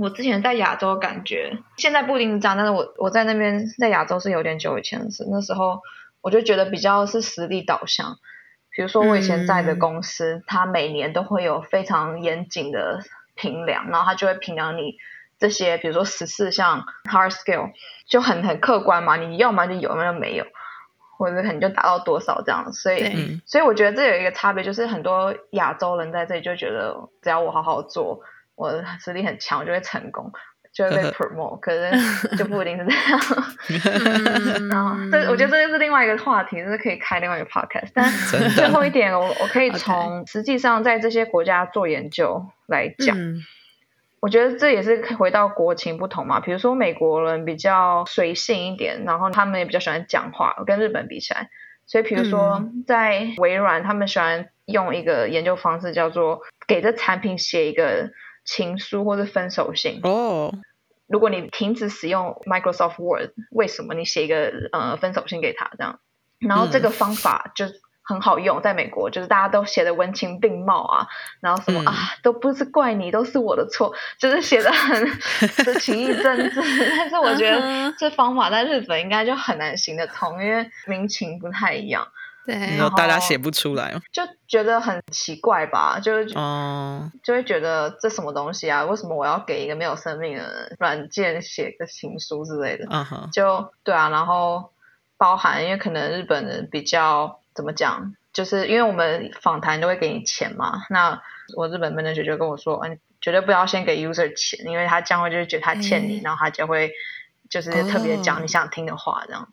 [0.00, 5.80] 我之前在亚洲感觉，现在不一定是这样，但是我我在那边在亚洲是有点久以前的事，那时候
[6.20, 8.16] 我就觉得比较是实力导向。
[8.70, 13.00] 比如说我以前在的公司，它每年都会有非常严谨的
[13.34, 14.96] 评量，然后它就会评量你
[15.38, 17.70] 这些，比如说十四项 hard skill，
[18.06, 20.44] 就很很客观嘛，你要么就有，要么就没有，
[21.16, 22.72] 或者可能就达到多少这样。
[22.72, 28.20] 所以，所以我觉得这有一个差别，就是很多亚洲人在这里就觉得，只要我好好做，
[28.54, 30.32] 我的实力很强，我就会成功。
[30.72, 34.68] 就会被 promote，可是就不一定是这样。
[34.68, 37.88] 然后，这我觉得这就是另外一个话题，就是可以开另外一个 podcast。
[37.94, 38.06] 但
[38.54, 43.16] 最后一点，我我可以从实际上在这些国家做研究来讲，
[44.20, 46.40] 我觉得这也是回到国情不同嘛。
[46.40, 51.50] 比如说美国人比较随性一点，然后他们也比较喜欢讲话，跟日本比起来。
[51.86, 58.10] 所以，比如说在微软，他们喜欢用一个研究方式，叫做给这产品写一个。
[58.48, 60.54] 情书或者分手信哦。
[61.08, 65.98] 如果你停止使用 Microsoft Word，为什么你写一个呃分手信给他这样？
[66.38, 67.66] 然后这个方法就
[68.06, 71.08] 很好用，在美国就是大家都写的文情并茂啊，
[71.40, 75.04] 然后什么啊都不是怪你，都是我的错，就是写的很
[75.80, 76.94] 情意真挚。
[76.96, 82.06] 但是我觉得这方法在日本应该就很难行得通，因为民情不太一样。
[82.44, 88.84] 对，然后大家写不出来，就觉得很奇怪吧，就哦，就会觉得这什么东西啊？
[88.84, 92.86] 为什么我要给一个没有生命的软件写个情书之类的？
[92.88, 94.70] 嗯哼，就对啊，然后
[95.18, 101.22] 包含因为可能日本人比较怎么讲，就是因为我们访谈都会给你钱嘛，那
[101.56, 106.92] 我日本 manager 就跟我说，嗯，绝对不要先给 user 钱，因为他将会就是觉得他欠你，然后他就会
[107.48, 109.48] 就是特别讲你想听的话这样。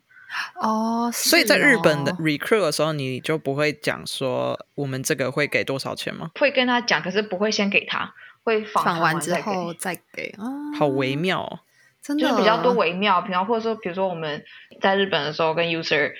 [0.56, 6.32] 哦，所以在日本的 recruit 的时候，你就不会讲说我们这个会给多少钱吗？
[6.34, 8.12] 会跟他讲，可是不会先给他，
[8.42, 10.34] 会访完之后再给。
[10.38, 10.44] 哦，
[10.76, 11.60] 好微妙，
[12.02, 13.22] 真的就是比较多微妙。
[13.22, 14.44] 比方或者说，比如说我们
[14.80, 16.12] 在日本的时候跟 user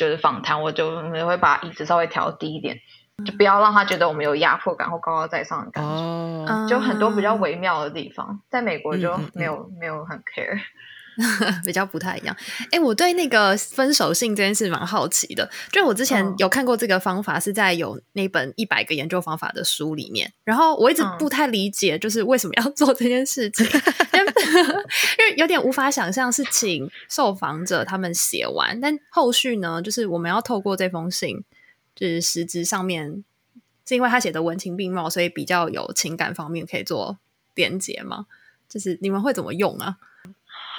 [0.00, 2.80] 就是访谈，我就我会把椅子稍微调低一点，
[3.26, 5.90] 就不要让他觉得我们有压迫感或高高在上的感觉。
[5.90, 10.58] 哦，就很多比较微妙的地方，在美国就没有没有很 care。
[11.64, 12.36] 比较不太一样。
[12.70, 15.48] 哎，我对那个分手信这件事蛮好奇的。
[15.70, 20.32] 就我之前有看过这个方法，是在有那本一百个研究方法的书里面。
[20.44, 23.66] 然后我一直不太理解，就是为什么要做这件事情，
[24.14, 31.44] 因为有点无法想象是请受访者他们写完，但后续呢，就是我们要透过这封信，
[31.94, 33.24] 就是实质上面
[33.86, 37.18] 是因为他写的文情并茂，所以比较有情感方面可以做
[37.54, 38.26] 连接嘛。
[38.68, 39.96] 就是你们会怎么用啊？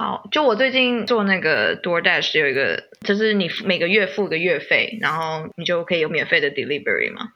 [0.01, 7.27] 好，就我最近做那个 DoorDash 有一个，就是你每个月付个月费，然后你就可以有免费的 delivery 嘛，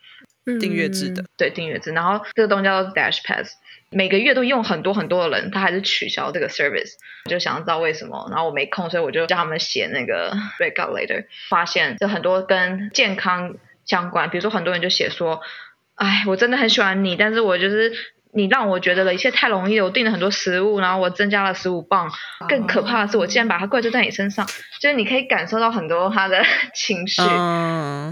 [0.59, 1.91] 订阅制的，对，订阅制。
[1.91, 3.51] 然后这个东西叫做 Dash Pass，
[3.91, 6.93] 每个月都用很多很多的人，他还是取消这个 service，
[7.29, 8.27] 就想知道为什么。
[8.31, 15.39] 然后我没空，所以我就叫他们写那个 regulator，发现就很多跟健康相关，比如说很多人就写说，
[15.93, 17.93] 哎，我真的很喜欢你，但是我就是。
[18.35, 19.85] 你让我觉得了一切太容易了。
[19.85, 22.11] 我订了很多食物，然后我增加了十五磅。
[22.49, 24.45] 更可怕的是，我竟然把它怪罪在你身上。
[24.81, 26.43] 就是你可以感受到很多他的
[26.73, 27.21] 情绪，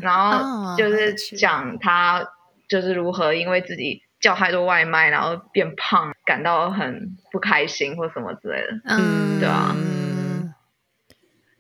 [0.02, 2.26] 然后就是讲他
[2.70, 8.80] 就是如何因为自己叫太多外卖，然后变胖，感到很不开心或什么之类的。
[8.86, 9.76] 嗯，对啊，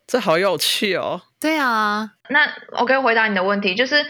[0.07, 1.21] 这好有趣哦。
[1.41, 2.47] 对啊，那
[2.79, 4.05] 我可以回答你的问题，就是。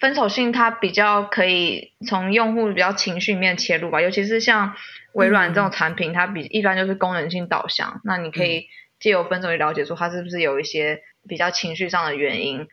[0.00, 4.74] 分手信它比较可以从用户比较情绪面切入吧，尤其是像
[5.12, 8.00] 微软这种产品，它比一般就是功能性导向。
[8.04, 8.66] 那你可以
[8.98, 12.66] 借由分手去了解说它是不是有一些比较情绪上的原因，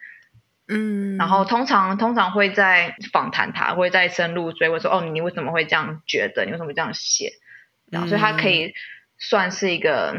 [0.67, 6.45] 嗯，然后通常通常会在访谈他，会在深入追问说，哦，你为什么会这样觉得？
[6.45, 7.33] 你为什么这样写？
[7.91, 8.73] 然后所以它可以
[9.19, 10.15] 算是一个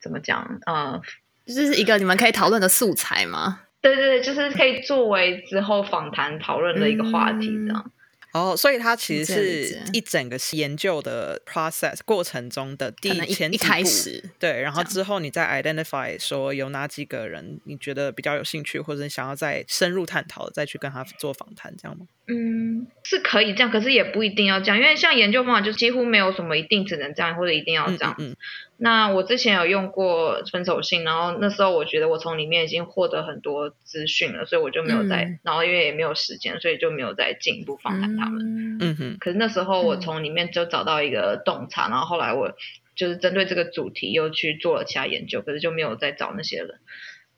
[0.00, 0.58] 怎么讲？
[0.66, 1.00] 呃，
[1.46, 3.60] 就是一个你们可以讨论的素材吗？
[3.82, 7.92] 对对对，就是可以作为之后访谈讨论的一个话题，这样。
[8.32, 22.06] 哦，所以它其实是一整个研究的 process 过程中的第前一开始，对，然后之后你再 identify 说有哪几个人你觉得比较有兴趣，或者想要再深入探讨，再去跟他做访谈，这样吗？
[22.32, 28.14] 嗯，是可以这样，可是也不一定要这样，因为像研究方法就几乎没有什么一定只能这样或者一定要这样。
[28.18, 28.36] 嗯嗯
[28.78, 38.78] 那我之前有用过分手信，然后那时候我觉得我从里面已经获得很多资讯了，所以我就没有再，嗯然后因为也没有时间，所以就没有再进一步访谈他们。
[38.80, 42.56] 嗯可是那时候我嗯从里面就找到一个洞察，然后后来我
[42.96, 46.80] 就是针对这个主题又去做了其他研究，可是就没有再找那些人。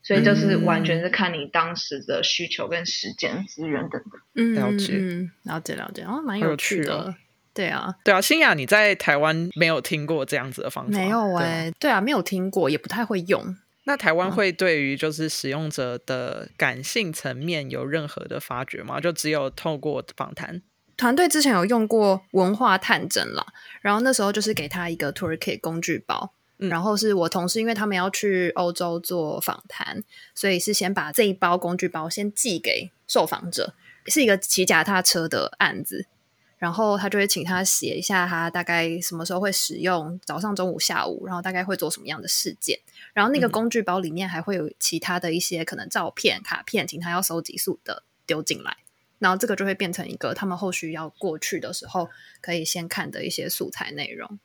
[0.05, 4.21] 所以就是完全是看你当时的需求跟时间资源等等。
[4.35, 4.93] 嗯了解
[5.43, 7.15] 了解了解，哦，蛮有趣的。
[7.55, 10.91] 对啊，对啊，新雅，你在台湾没有听过这样子的方法？
[10.91, 13.55] 没有对啊哎、对啊，没有听过，也不太会用。
[13.85, 18.99] 那台嗯湾会对于就是使用者的感性层面有任何的发掘吗？
[18.99, 20.61] 就只有透过访谈？
[20.97, 23.47] 团队之前有用过文化探诊了，
[23.81, 33.73] 然后那时候就是给他一个 Tourkit 工具包，嗯然后是我同事，因为他们要去欧洲做访谈，所以是先把这一包工具包先寄给受访者，
[34.07, 36.07] 是一个骑脚踏车的案子。
[36.57, 42.79] 然后他就会请他写一下他大概什么时候会使用，早上、中午、下午，然后大概会做什么样的事件。
[43.13, 48.77] 然后那个嗯工具包里面还会有其他的一些可能照片、卡片，请他要收集数的丢进来。
[49.19, 52.09] 然后这个就会变成一个他们后续要过去的时候
[52.41, 54.39] 可以先看的一些素材内容，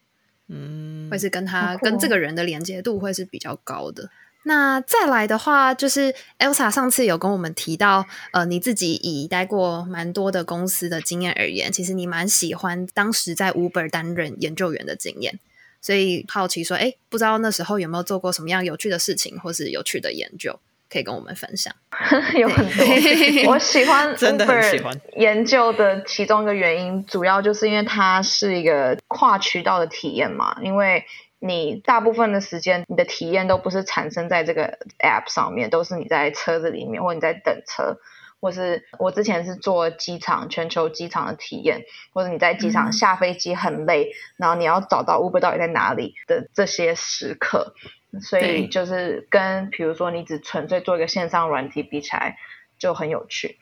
[0.51, 4.11] 嗯会，是跟他、哦跟这个人的连接度会是比较高的。
[4.45, 15.39] 那再来的话，就是 Elsa 上次有跟我们提到，呃，你自己以待过蛮多的公司的经验而言，其实你蛮喜欢当时在 Uber 担任研究员的经验，
[15.83, 20.59] 所以好奇说，哎，不知道那时候有没有做过什么样有趣的事情，或是有趣的研究，
[20.91, 21.73] 可以跟我们分享。
[22.35, 23.53] 有很多。
[23.53, 30.57] 我喜欢 真的很喜欢 Uber 研究的其中一个原因，主要就是因为它是一个跨渠道的体验嘛。
[30.63, 31.05] 因为
[31.39, 37.97] 你大部分的时间，你的体验都不是产生在这个 App 上面，都是你在车子里面，或你在等车，
[38.41, 47.75] 或是我之前是做机场全球机场的体验，或者你在机场嗯下飞机很累，然后你要找到 Uber 到底在哪里的这些时刻。
[48.21, 52.37] 所以就是跟比如说你只纯粹做一个线上软体比起来，
[52.79, 53.59] 就很有趣。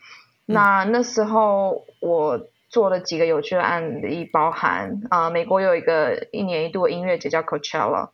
[0.47, 8.09] 嗯那那时候我做了几个有趣的案例，包含啊、呃美国有一个一年一度的音乐节叫 Coachella，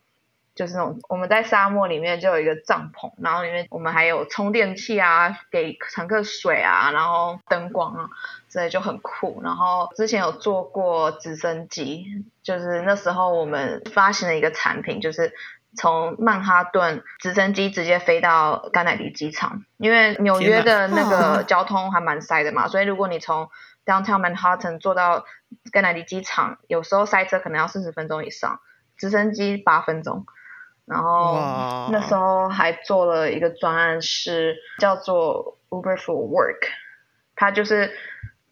[0.54, 8.10] 就是那种我们在沙漠里面就有一个帐篷，然后里面我们还有充电器啊，给乘客水啊，然后灯光啊，
[8.48, 9.40] 所以就很酷。
[9.42, 12.04] 然后之前有做过直升机，
[12.42, 15.32] 就是那时候我们发行了一个产品，就是
[15.76, 23.48] 从曼哈顿直升机直接飞到甘乃迪机场，因为纽约的那个 交通还蛮塞的嘛，所以如果你从
[23.84, 25.24] downtown Manhattan 坐到
[25.70, 28.60] 甘乃迪机场，有时候塞车可能要四十分钟以上，
[28.96, 30.26] 直升机八分钟。
[30.86, 36.68] 然后那时候还做了一个专案，是叫做 Uber for Work，
[37.34, 37.90] 它就是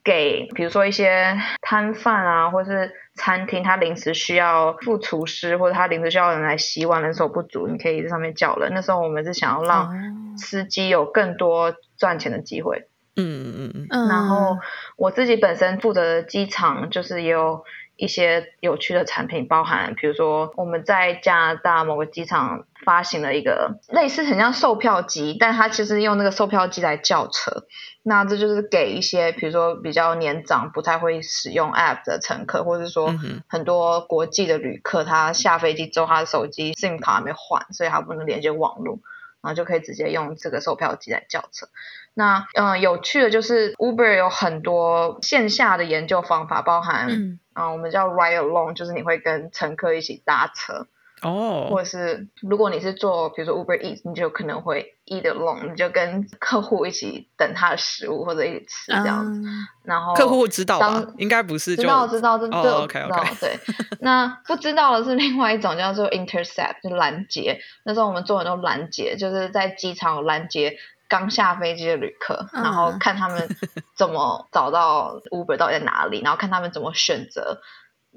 [0.04, 8.72] 给比如说一些摊贩啊，或是餐厅，他临时需要副厨师，或者他临时需要人来洗碗，人手不足，你可以在上面叫人。
[8.74, 12.86] 那时候我们是想要哦让司机有更多赚钱的机会。
[13.16, 14.58] 嗯嗯嗯嗯，然后
[14.96, 17.64] 我自己本身负责的机场，就是也有
[17.96, 27.64] 一些有趣的产品，包含比如说我们在加拿大某个机场发行了一个类似很像售票机，但它其实用那个售票机来叫车。
[28.04, 39.00] 那这就是给一些比如说比较年长、不太会使用 App 的乘客，或者说嗯很多国际的旅客，他下飞机之后，他的手机 SIM 卡还没换，所以他不能连接网络。
[39.40, 41.68] 然后就可以直接用这个售票机来叫车。
[42.14, 50.86] 那嗯、呃有趣的就是 Uber 有很多线下的研究方法，包含嗯、嗯我们叫 Ride Along，就是你会跟乘客一起搭车，
[51.24, 59.40] 哦，或者是如果你是做比如说 Uber Eats，你就可能会 eat along，你就跟客户一起等他的食物或者一起吃这样子。
[59.40, 61.04] 嗯然后客户知道吧？
[61.18, 63.58] 应该不是就知道知道这这哦我 OK，知道 OK 对。
[64.00, 67.58] 那不知道的是另外一种叫做 intercept，就拦截。
[67.84, 73.46] 那时候我们做很多拦截，就是在机场拦截刚下飞机的旅客，嗯然后看他们
[73.94, 77.60] 怎么找到 Uber 到底在哪里，然后看他们怎么选择，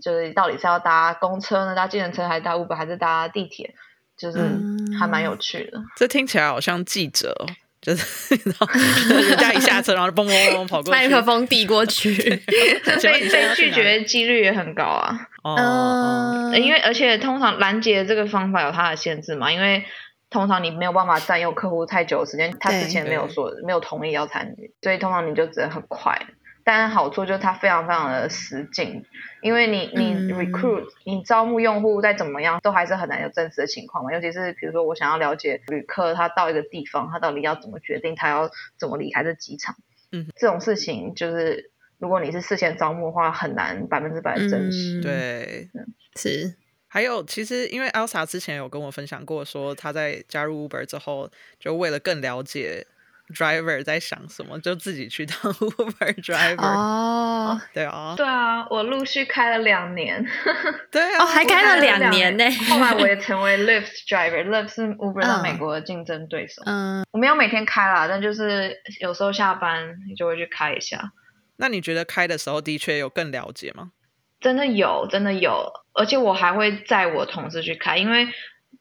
[0.02, 3.74] 就是到底是要搭公车呢，搭计程车，还是搭 Uber，还是搭地铁，
[4.18, 5.82] 就是嗯还蛮有趣的。
[5.96, 7.46] 这听起来好像记者哦，
[7.82, 8.36] 就是
[9.30, 12.14] 人家一下车，然后就嘣嘣嘣跑过去，麦克风递过去，
[12.46, 15.28] 被 请问你现在被拒绝的几率也很高啊。
[15.44, 19.86] 哦哦，嗯，呃因为而且通常拦截这个方法有它的限制嘛，因为
[20.30, 26.20] 通常你没有办法占用客户太久的时间，他之前没有说没有同意要参与，所以通常你就只能很快。
[26.68, 29.06] 但好处就是它非常非常的实景，
[29.42, 30.36] 因为你你嗯。
[30.36, 34.12] recruit、你招募用户再怎么样，都还是很难有真实的情况嘛。
[34.12, 39.78] 尤其是比如说我想要了解旅客他到一个地方，他到底要怎么决定他要怎么离开这机场，
[40.12, 45.00] 嗯，这种事情就是如果你是事先招募的话，很难百分之百真实。
[45.00, 45.02] 嗯。
[45.02, 45.70] 对，
[46.18, 46.54] 是。
[46.90, 52.86] 还有，其实因为 Elsa 之前有跟我分享过，说他在加入 Uber 之后，就为了更了解
[53.34, 56.62] driver 在想什么，就自己去当 Uber driver。
[56.62, 60.26] 哦 对啊，对啊，我陆续开了两年，
[60.92, 62.50] 对啊，哦，还开了两两年呢。
[62.70, 66.62] 后来我也成为 Lyft driver，Lyft 是 Uber 到嗯美国的竞争对手。
[66.66, 71.12] 嗯，我没有每天开啦，但就是有时候下班你就会去开一下。
[71.58, 73.92] 那你觉得开的时候的确有更了解吗？
[74.40, 78.28] 真的有，真的有，而且我还会载我同事去开，因为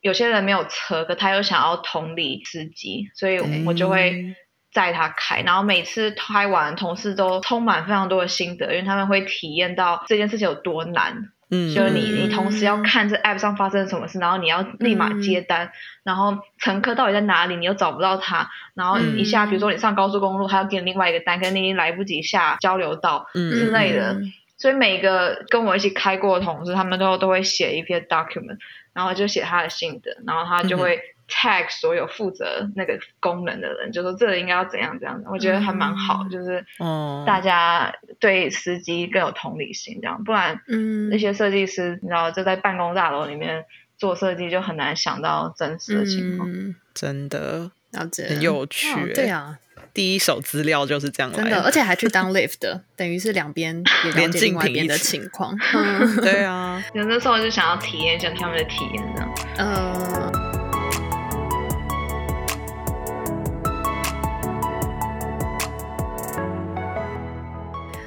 [0.06, 4.36] 有些人没有车，可他又想要同理司机，所以对我就会
[4.72, 5.40] 载他开。
[5.40, 11.32] 然后每次开完，同事都充满非常多的心得，因为他们会体验到这件事情有多难。
[11.50, 15.70] 嗯，就是你，嗯你同时要看这 app 上发生了什么事，然后你要立马接单，
[16.04, 24.32] 然后乘客到底在哪里，你又找不到他，然后一下，嗯比如说你上高速公路，他要给你另外一个单，可是你已经来不及下交流道，嗯之类的嗯。
[24.58, 28.56] 所以每个跟我一起开过的同事，他们都都会写一篇 document，
[28.96, 35.22] 然后就写他的心得，然后他就会 tag 所有负责那个功能的人，就说这个应该要怎样怎样。
[35.30, 36.30] 我觉得还蛮好，嗯。
[36.30, 41.10] 就是哦大家对司机更有同理心，这样不然嗯。
[41.10, 43.66] 那些设计师，你知道就在办公大楼里面
[43.98, 46.50] 做设计，就很难想到真实的情况。
[46.50, 47.70] 嗯，真的。
[47.92, 49.58] 了解，很有趣对啊，
[49.96, 55.56] 第一手资料就是这样来真的，而且还去当 lift 的， 等于是两边也了解另外一边的情况。
[55.72, 59.34] 嗯对啊，有那时候就想要体验一下他们的体验，这样。
[59.56, 60.30] 呃，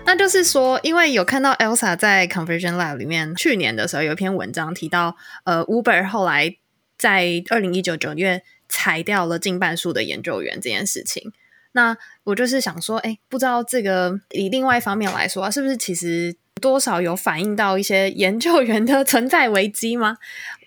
[0.06, 6.56] 那就是说，因为有看到 Elsa 在 Conversion Lab 里面去年的时候有一篇文章提到，呃，Uber 后来
[7.00, 11.32] 在二零一九九月裁掉了近半数的研究员这件事情。
[11.74, 20.17] 那我就是想说，哎，不知道这个以另外一方面来说，是不是其实多少有反映到一些研究员的存在危机吗？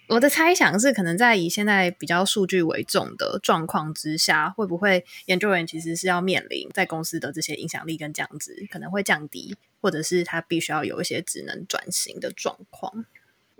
[0.08, 13.06] 我的猜想是，可能在以现在比较数据为重的状况之下，会不会研究员其实是要面临在公司的这些影响力跟降值可能会降低，或者是他必须要有一些职能转型的状况？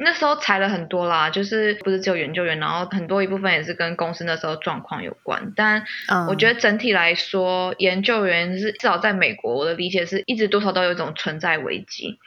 [0.05, 5.53] 那时候裁了很多啦，就是不是只有研究员，然后很多一部分也是跟公司那时候状况有关。
[5.57, 12.19] 但嗯，我觉得整体来说，研究员是至少在美国，我的理解是一直多少都有一种存在危机。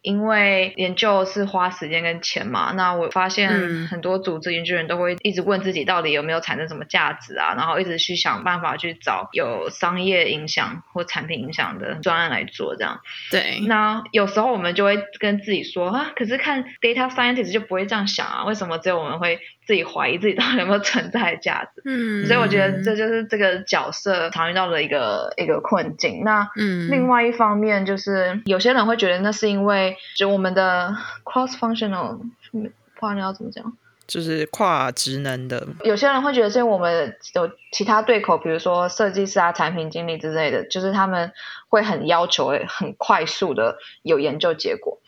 [0.00, 13.00] 因为研究是花时间跟钱嘛，那我发现嗯很多组织研究员都会一直问自己到底有没有产生什么价值啊，然后一直去想办法去找有商业影响或产品影响的专案来做这样。
[13.30, 21.82] 对，那有时候我们就会跟自己说啊，可是看 data scientist 就不会这样想啊，为什么只有我们会自己怀疑自己到底有没有存在的价值？
[21.84, 26.22] 嗯，所以我觉得这就是这个角色常遇到的一个一个困境。
[26.24, 30.94] 那嗯，另外一方面就是有些人会觉得那是因为就我们的
[31.24, 32.18] cross functional，
[32.52, 33.72] 不知道你要怎么讲？
[34.06, 41.30] 就是跨职能的，有些人会觉得是我们有其他对口，比如说设计师啊、产品经理之类的，就是他们
[41.68, 44.98] 会很要求很快速的有研究结果。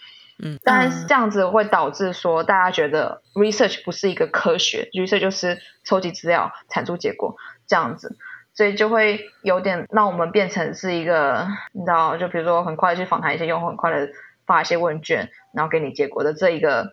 [0.43, 7.37] 嗯，但是这样子会导致说大家觉得 research 不是一个科学，research 就是收集资料、产出结果
[7.67, 8.19] 这样子，
[8.53, 14.11] 所以就会有点让我们变成是一个，你知道，就比如说很快去访谈一些用户，很快的
[14.51, 16.93] 发一些问卷，然后给你结果的这一个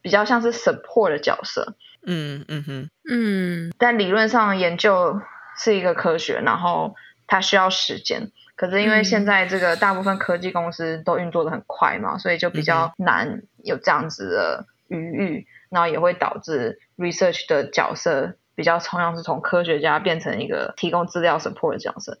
[0.00, 1.76] 比较像是 support 的角色。
[2.06, 5.20] 嗯嗯哼，嗯但理论上研究
[5.58, 6.94] 是一个科学，然后
[7.26, 8.30] 它需要时间。
[8.56, 22.18] 可是因为现在这个大部分科技公司都运作的很快嘛，所以就比较难有这样子的余裕，然后也会导致 research 的角色比较同样是从科学家变成一个提供资料 support 的角色。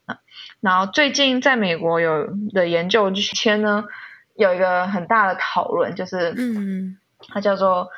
[0.60, 3.84] 然后最近在美国有的研究圈呢，
[4.34, 7.88] 有一个很大的讨论，就是嗯它叫做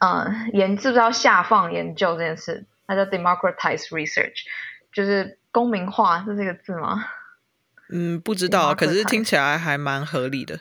[0.00, 4.44] 嗯研知不知道下放研究这件事，它叫 democratize research，
[4.92, 7.04] 就是公民化，这是这个字吗？
[7.92, 10.60] 嗯，不知道，可是听起来还蛮合理的。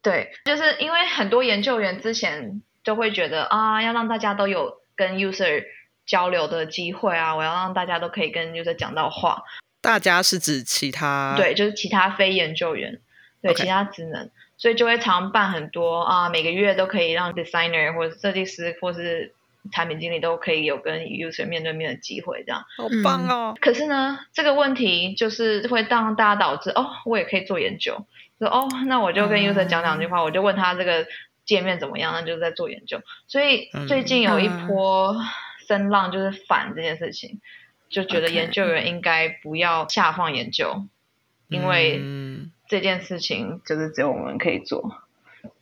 [0.00, 5.64] 对，就是因为很多研究员之前就会觉得啊，要让大家都有跟 user
[6.06, 9.42] 交流的机会啊，我要让大家都可以跟 user 讲到话。
[9.80, 13.00] 大家是指其他对，就是其他非研究员，
[13.42, 14.30] 对其他职能，
[14.62, 19.34] 所以就会常办很多啊，每个月都可以让 designer 或者设计师或是
[19.72, 22.64] 产品经理都可以有跟 user 面对面的机会，这样。
[22.76, 23.56] 好棒哦！
[23.60, 28.06] 可是呢，这个问题就是会让大家导致哦，我也可以做研究，
[28.38, 31.08] 说哦，那我就跟 user 讲两句话，我就问他这个
[31.44, 33.00] 界面怎么样，那就是在做研究。
[33.26, 35.16] 所以最近有一波
[35.66, 37.40] 声浪就是反这件事情，
[37.90, 40.86] 就觉得研究员应该不要下放研究，
[41.48, 45.02] 因为嗯这件事情就是只有我们可以做。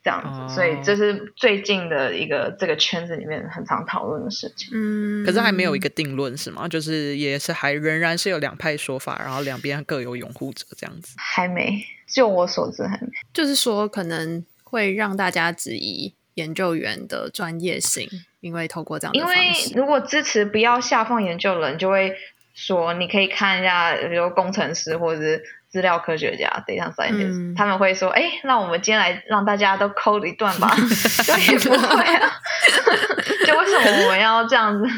[0.03, 4.69] 这样哦子，所以这是最近的一个这个圈子里面很常讨论的事情。
[4.73, 6.67] 嗯，可是还没有一个定论是吗？
[6.67, 11.15] 就是也是还仍然是有两派说法，然后两边各有拥护者这样子。
[11.19, 13.09] 还没，就我所知还没。
[13.33, 18.09] 就是说可能会让大家质疑研究员的专业性，
[18.41, 22.15] 因为透过这样的因为方式，如果支持不要下放研究人，就会
[22.55, 30.75] 说你可以看一下，比如工程师或者是资料科学家 data scientist，、嗯他们会说，哎，那我们今天来让大家都 code 一段吧。
[31.25, 32.31] 就也不会啊，
[33.47, 34.89] 就为什么我们要这样子？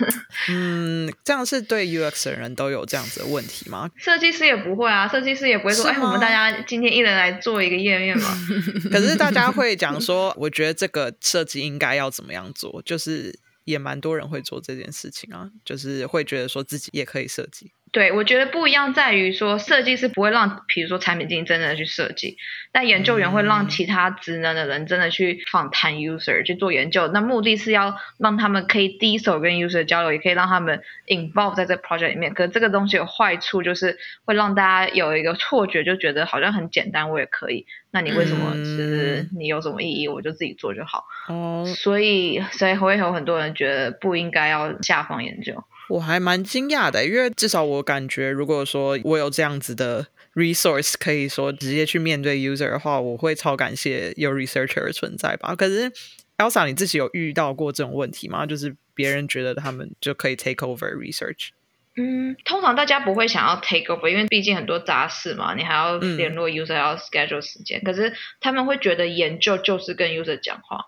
[0.48, 3.90] 嗯，这样是对 UX 的人都有这样子的问题吗？
[3.96, 8.28] 设计师也不会啊，设计师也不会说，哎，我们大家今天一人来做一个页面嘛。
[8.90, 17.72] 可是大家会讲说，我觉得这个设计应该要怎么样做，就是也蛮多人会做这件事情啊，就是会觉得说自己也可以设计。
[17.92, 22.38] 对，我觉得不一样在于说，设计师不会让，比如说产品经理真的去设计，
[22.72, 27.08] 但研究员会让其他职能的人真的去访谈 user 去做研究。
[27.08, 32.32] 那目的是要让他们可以第一手跟 user 交流，也可以让他们 involve 在这个 project 里面。
[32.32, 37.66] 可是这个东西有坏处，就是会让大家有一个错觉，就觉得好像很简单，我也可以。
[37.90, 40.08] 那你为什么其实你有什么意义？
[40.08, 41.04] 我就自己做就好。
[41.28, 45.62] 哦，所以，所以会有很多人觉得不应该要下放研究。
[45.92, 55.54] 我还蛮惊讶的，因为至少我感觉，如果说我有这样子的 resource，可以说直接去面对 user 的话，我会超感谢有 researcher 的存在吧。
[55.54, 55.92] 可是
[56.38, 58.46] Elsa，你自己有遇到过这种问题吗？
[58.46, 61.50] 就是别人觉得他们就可以 take over research？
[61.94, 67.82] 嗯，通常大家不会想要 take over，因为毕竟很多杂事嘛，你还要嗯联络 user，、要 schedule 时间。
[67.84, 70.86] 可是他们会觉得研究就是跟 user 讲话，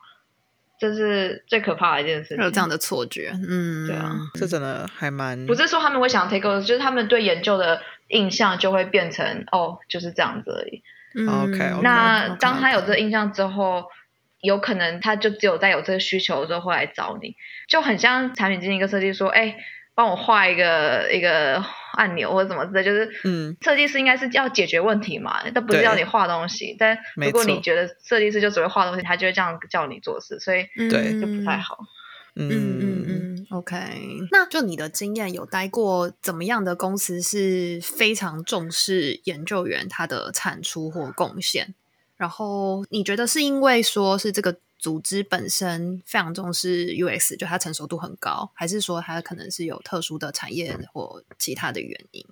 [0.85, 2.45] 这是最可怕的一件事情。
[2.45, 10.82] 有这样的错觉，嗯，对啊这真的还蛮不是说他们会想 take over，就是他们对研究的印象就会变成哦，就是这样子而已。
[11.16, 13.85] 嗯 OK，OK，那 OK，当他有这个印象之后，
[14.41, 17.37] 有可能他就只有在有这个需求的时候会来找你，
[17.68, 19.57] 就很像产品经理跟设计说，哎，
[19.95, 21.64] 帮我画一个一个
[21.95, 26.76] 按钮或者什么之类，就是嗯设计师应该是要解决问题嘛，但不是对要你画东西。
[26.78, 31.78] 但如果你觉得设计师就只会画东西，他就会这样叫你做事，所以对就不太好。
[32.36, 33.76] 嗯嗯嗯，OK。
[34.32, 41.74] 那就你的经验，有待过怎么样的公司是非常重视研究员他的产出或贡献？
[42.16, 52.22] 然后你觉得是因为说是这个组织本身非常重视 UX，就它成熟度很高，还是说它可能是有特殊的产业或其他的原因？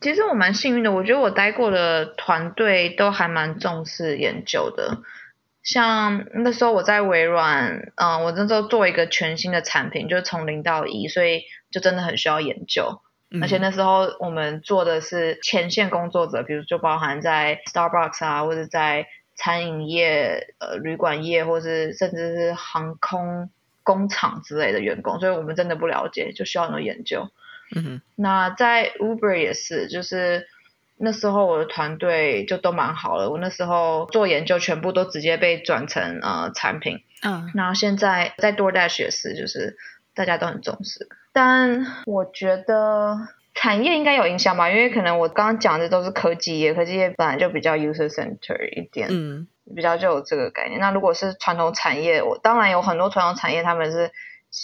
[0.00, 4.98] 其实我蛮幸运的，我觉得我待过的团队都还蛮重视研究的。
[5.64, 11.42] 像那时候我在微软，嗯、我那时候做一个全新的产品，就是从零到一，所以
[11.72, 13.00] 就真的很需要研究。
[13.30, 19.08] 嗯而且那时候我们做的是前线工作者，比如就包含在 Starbucks 啊，或者在
[19.38, 23.48] 餐饮业、呃旅馆业，或是甚至是航空
[23.84, 27.30] 工厂之类的员工，所以我们真的不了解，就需要很多研究。
[27.74, 30.48] 嗯哼那在 Uber 也是，就是
[30.96, 37.04] 那时候我的团队就都蛮好了，我那时候做研究全部都直接被转成呃产品。
[37.22, 39.76] 嗯那现在在 DoorDash 也是，就是
[40.14, 43.28] 大家都很重视，但我觉得
[43.60, 50.80] 产业应该有影响吧，因为可能我刚刚讲的都是科技业，科技业本来就比较 user center 一点，嗯比较就有这个概念。
[50.80, 54.10] 那如果是传统产业，我当然有很多传统产业他们是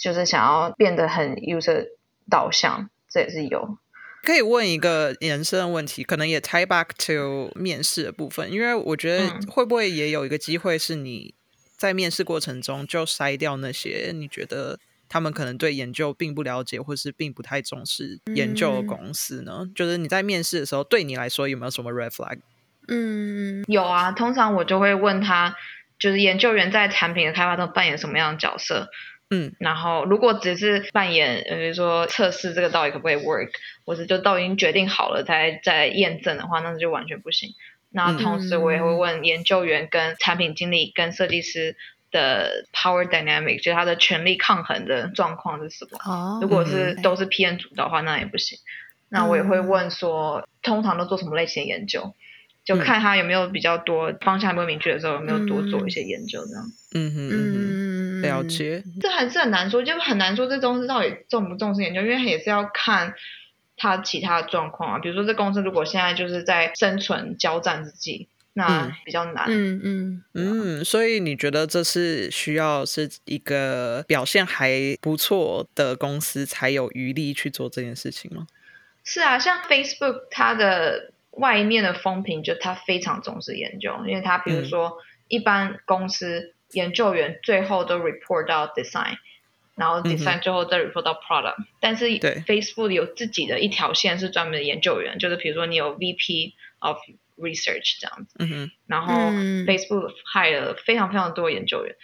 [0.01, 1.85] 就是想要变得很 user
[2.29, 3.77] 导向，这也是有。
[4.23, 11.35] 可以问一个延伸的问题，可能也 tie back to 面试的部分，因为我觉得嗯会不会也有一个机会是你
[11.77, 19.65] 在面试过程中就筛掉那些你觉得他们可能对研究并不了解，或是并不太重视研究的嗯公司呢？
[19.75, 22.39] 就是你在面试的时候，对你来说有没有什么 red flag？
[22.87, 25.55] 嗯有啊，通常我就会问他，
[25.97, 28.89] 就是研究员在产品的开发中扮演什么样的角色。
[29.31, 33.49] 嗯，然后如果只是扮演，呃比如说测试这个到底可不可以 work，
[33.83, 37.49] 或者就都已经决定好了才再验证的话，那就完全不行。
[37.89, 41.75] 那嗯同时我也会问研究员跟产品经理跟设计师
[42.11, 45.99] 的 power dynamic，就是他的权力抗衡的状况是什么。
[46.05, 48.57] 哦，如果是嗯都是 PM 主导的话，那也不行。
[49.09, 52.15] 那我也会问说，通常都做什么类型的研究？
[52.63, 56.63] 就嗯看他有没有比较多方向还没有明确的时候，有没有多做一些研究这样。
[56.95, 58.83] 嗯哼嗯了解。
[58.99, 63.13] 这还是很难说，就很难说这公司到底重不重视研究，因为也是要看
[63.77, 64.99] 他其他的状况啊。
[64.99, 68.93] 比如说，这公司如果现在就是在生存交战之际，那嗯。
[69.05, 69.45] 比较难。
[69.47, 70.23] 嗯嗯。
[70.33, 78.47] 嗯，所以你觉得这是需要是一个表现还不错的公司才有余力去做这件事情吗？
[79.03, 84.97] 是啊，像 Facebook 它的外面的风评，就它非常重视研究，因为它比如说
[85.27, 89.17] 一般公司研究员最后都 report 到 design，
[89.75, 96.97] 然后 design 最后再 report 到 product，但是 Facebook 有自己的一条线是专门的研究员，就是比如说你有 VP of
[97.37, 99.13] research 这样子，然后
[99.65, 101.95] Facebook hire 了非常非常多研究员，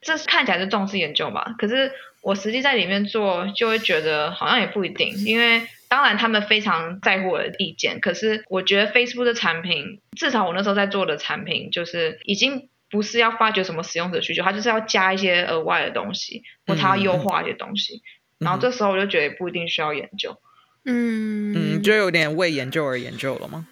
[0.00, 5.66] 这看起来是重视研究嘛，可是我实际在里面做就会觉得好像也不一定，因为。
[5.92, 8.00] 当然，他们非常在乎我的意见。
[8.00, 18.00] 可是，我觉得 Facebook 的产品，至少我那时候在做的产品，就是已经不是要发掘什么使用者需求，它就是要加一些额外的东西，或它要优化一些东西。
[18.38, 20.40] 然后这时候我就觉得不一定需要研究。
[20.86, 23.68] 嗯嗯，就有点为研究而研究了吗？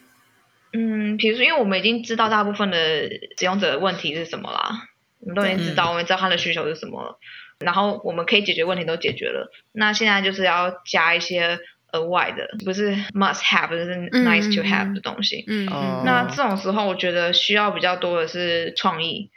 [0.72, 4.88] 嗯，比如说，因为我们已经知道大部分的使用者的问题是什么啦，
[5.20, 7.18] 我们都已经知道，我们知道他的需求是什么了，
[7.58, 9.50] 然后我们可以解决问题都解决了。
[9.72, 11.60] 那现在就是要加一些。
[11.92, 15.42] 额外的不是 must have，就是 nice to have 的东西。
[15.48, 15.66] 嗯，
[16.04, 19.32] 那这种时候，我觉得需要比较多的是创意，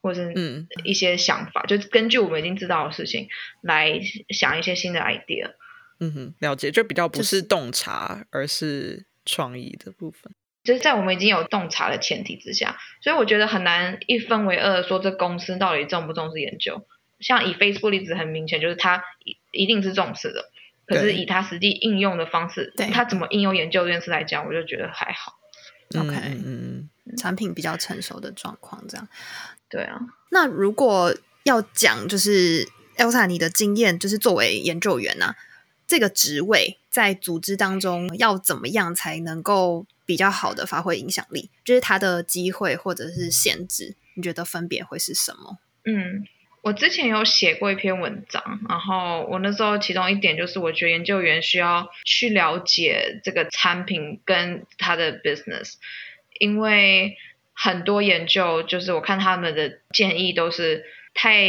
[0.00, 3.26] 或者是一些想法，就根据我们已经知道的事情
[3.60, 5.50] 来想一些新的 idea。
[5.98, 10.32] 嗯哼，了解，就比较不是洞察，而是创意的部分。
[10.64, 16.86] 就是在我们已经有洞察的前提之下，所以我觉得很难一分为二说这公司到底重不重视研究。
[17.18, 20.50] 像以 Facebook 例子很明显，就是它一一定是重视的。
[20.86, 25.38] 可是以他实际应用的方式，他怎么应用研究这件事来讲，我就觉得还好。
[25.96, 29.06] OK，嗯，产品比较成熟的状况这样。
[29.68, 30.00] 对啊，
[30.32, 35.36] 那如果要讲，就是 Elsa 你的经验，就是作为研究员呢，
[35.86, 41.48] 这个职位在组织当中要怎么样才能够比较好的发挥影响力？
[41.64, 45.58] 就是他的机会或者是限制，你觉得分别会是什么？
[45.84, 46.26] 嗯。
[46.62, 55.74] 我之前有写过一篇文章，然后我那时候其中一点就是，我觉得研究员需要去了解这个产品跟他的 business，
[56.40, 57.16] 因为
[57.54, 60.84] 很多研究就是我看他们的建议都是
[61.14, 61.42] 太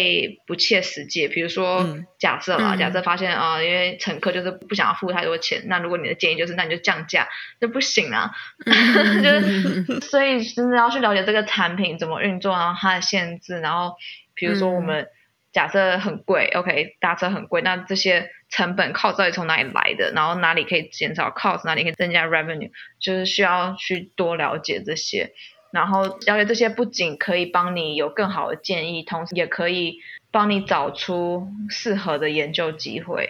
[0.48, 1.28] 不切实际。
[1.28, 7.28] 比如说假设啦，假设发现啊，因为乘客就是不想要付太多钱，那如果你的建议就是那你就降价，
[7.60, 8.32] 那不行啊。
[8.66, 13.96] 就是所以真的要去了解这个产品怎么运作，然后它的限制，然后。
[14.34, 15.08] 比如说，我们
[15.52, 20.12] 假设很贵，OK，搭车很贵，那这些成本靠到底从哪里来的？
[20.16, 25.34] 然后哪里可以减少 cost，哪里可以增加 revenue，就是需要去多了解这些。
[25.72, 30.00] 然后了解这些，不仅可以帮你有更好的建议，同时也可以
[30.30, 33.30] 帮你找出适合的研究机会。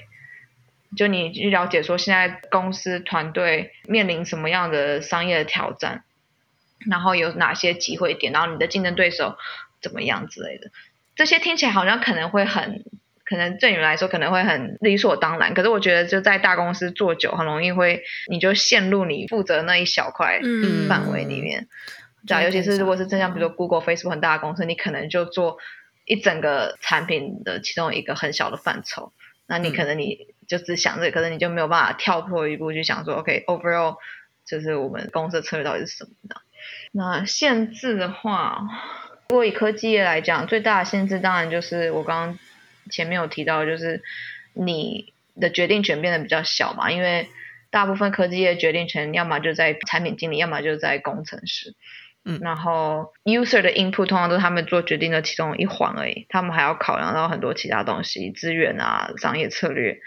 [0.97, 6.03] 就你去了解说，现在公司团队面临什么样的商业的挑战，
[6.89, 9.37] 然后有哪些机会点，然后你的竞争对手
[9.79, 10.71] 怎么样之类的。
[11.15, 12.83] 这些听起来好像可能会很，
[13.23, 15.53] 可能对你来说可能会很理所当然。
[15.53, 20.41] 可是我觉得就在大公司做久，很容易会你就陷入你负责那一小块
[20.89, 21.67] 范围里面。
[21.67, 25.57] 对啊，尤其是如果是正像比如说 Google、Facebook 很大的公司，你可能就做
[26.05, 29.13] 一整个产品的其中一个很小的范畴。
[29.47, 33.97] 那你可能你就只想这个，可能你就没有办法跳脱一步去想说，OK，overall
[34.45, 36.35] 就是我们公司的策略到底是什么的。
[36.91, 38.67] 那限制的话。
[39.29, 42.39] 如果以科技业来讲，最大的限制当然就是我刚刚
[42.89, 44.03] 前面有提到，就是
[44.51, 47.29] 你的决定权变得比较小嘛，因为
[47.69, 51.73] 大部分科技业决定权要么就在产品经理，要么就在工程师。
[52.23, 59.99] 嗯，然后 user 的 input 通常都是他们做决定的其中一环而已，他们还要考量到很多其他东西，资源啊、商业策略、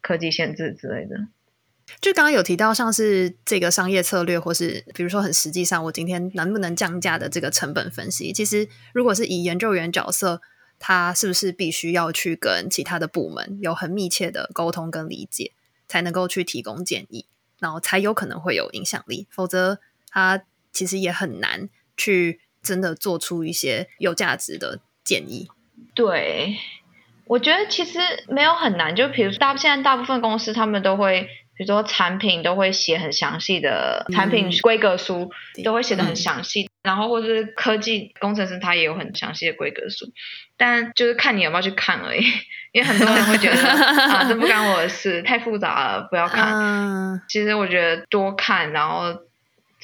[0.00, 1.28] 科技限制之类的。
[2.00, 10.40] 就刚刚有提到，像是这个商业策略，或是比如说很实际上，我今天能不能降价的这个成本分析，其实如果是以研究员角色，
[10.78, 15.52] 他是不是必须要去跟其他的部门有很密切的沟通跟理解，
[15.86, 17.26] 才能够去提供建议，
[17.60, 19.78] 然后才有可能会有影响力，否则
[20.08, 20.42] 他
[20.74, 25.48] 其实也很难去真的做出一些有价值的建议。
[25.94, 26.56] 对，
[27.26, 27.98] 我觉得其实
[28.28, 31.28] 没有很难，就比如大现在大部分公司他们都会。
[31.56, 35.30] 比如说产品都会写很详细的产品规格书，
[35.62, 36.68] 都会写的很详细。
[36.82, 40.06] 然后或者是科技工程师他也有很详细的规格书，
[40.56, 42.24] 但就是看你有没有去看而已。
[42.72, 47.22] 因为很多人会觉得 啊，这不干我的事，太复杂了，不要看。
[47.28, 49.14] 其实我觉得多看，然后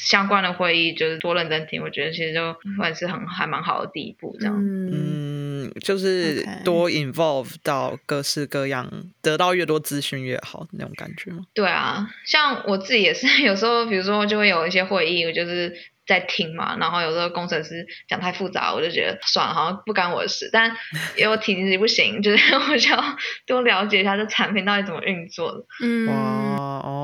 [0.09, 4.57] 相关的会议就是多认真听，我觉得其实就算是很还蛮好的第一步，这样。
[4.59, 5.71] 嗯。
[5.83, 8.91] 就是多 involve 到各式各样，
[9.23, 11.45] 得到越多资讯越好那种感觉吗？
[11.55, 15.73] 对啊，像我自己也是，有时候比如说就会有一些会议，我就是
[16.07, 20.51] 在听嘛，然后有时候工程师讲太复杂，我就觉得算了，好像不干我的事。
[20.53, 20.77] 但
[21.17, 25.65] 因为我体力不行，就是 我想要多了解一下这产品到底怎么运作的。
[25.83, 27.00] 嗯，哇哦，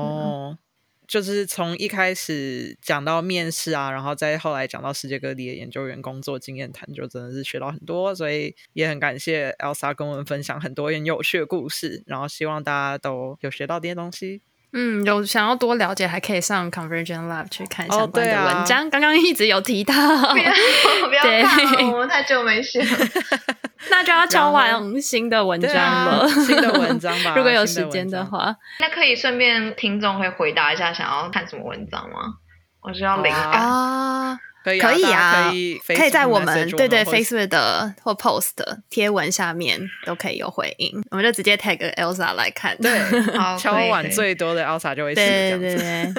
[1.07, 14.41] 就是从一开始讲到面试啊，然后再后来讲到世界各地的研究员工作经验谈，就真的是学到很多，所以也很感谢 Elsa 跟我们分享很多很有趣的故事，然后希望大家都有学到这些东西。
[14.73, 18.89] 嗯，有想要多了解，还可以上 Conversion Lab 去看相关的文章。
[18.89, 19.93] 刚刚一直有提到，
[20.33, 20.51] 不要
[21.07, 21.41] 不要对，
[21.89, 22.87] 我们太久没学了。
[23.89, 26.27] 那就要交完新的文章了。
[26.27, 32.35] 新的文章吧 如果有时间的话，那可以顺便听众会回答一下，想要看什么文章吗？
[32.81, 33.51] 我需要灵感。
[33.51, 42.77] 啊，可以可以啊，可以可以在我们对对 Facebook 的或 Post 的贴文下面都可以有回应，我们就直接 tag Elsa 来看。
[42.77, 42.99] 对
[43.37, 45.65] 好敲碗可以可以最多的 Elsa 就会是这对样子。
[45.65, 46.13] 对对，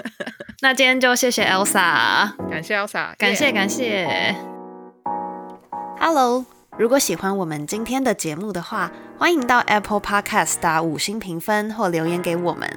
[0.60, 2.36] 那今天就谢谢 Elsa。
[2.50, 4.34] 感谢 Elsa，感谢感谢。
[6.00, 6.44] Hello，
[6.78, 12.70] 如果喜欢我们今天的节目的话，欢迎到 Apple Podcast 打五星评分或留言给我们。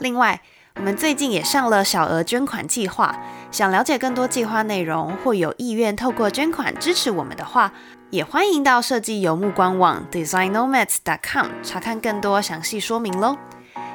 [0.00, 0.42] 另外，
[0.76, 3.18] 我们最近也上了小额捐款计划，
[3.50, 7.72] 想了解更多计划内容或有意愿透过捐款支持我们的话，
[8.10, 13.38] 也欢迎到设计游牧官网 designnomads.com 查看更多详细说明喽。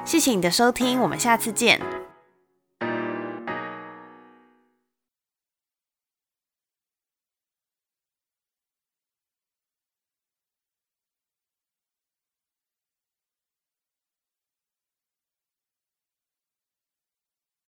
[0.03, 1.79] 谢谢你的收听，我们下次见，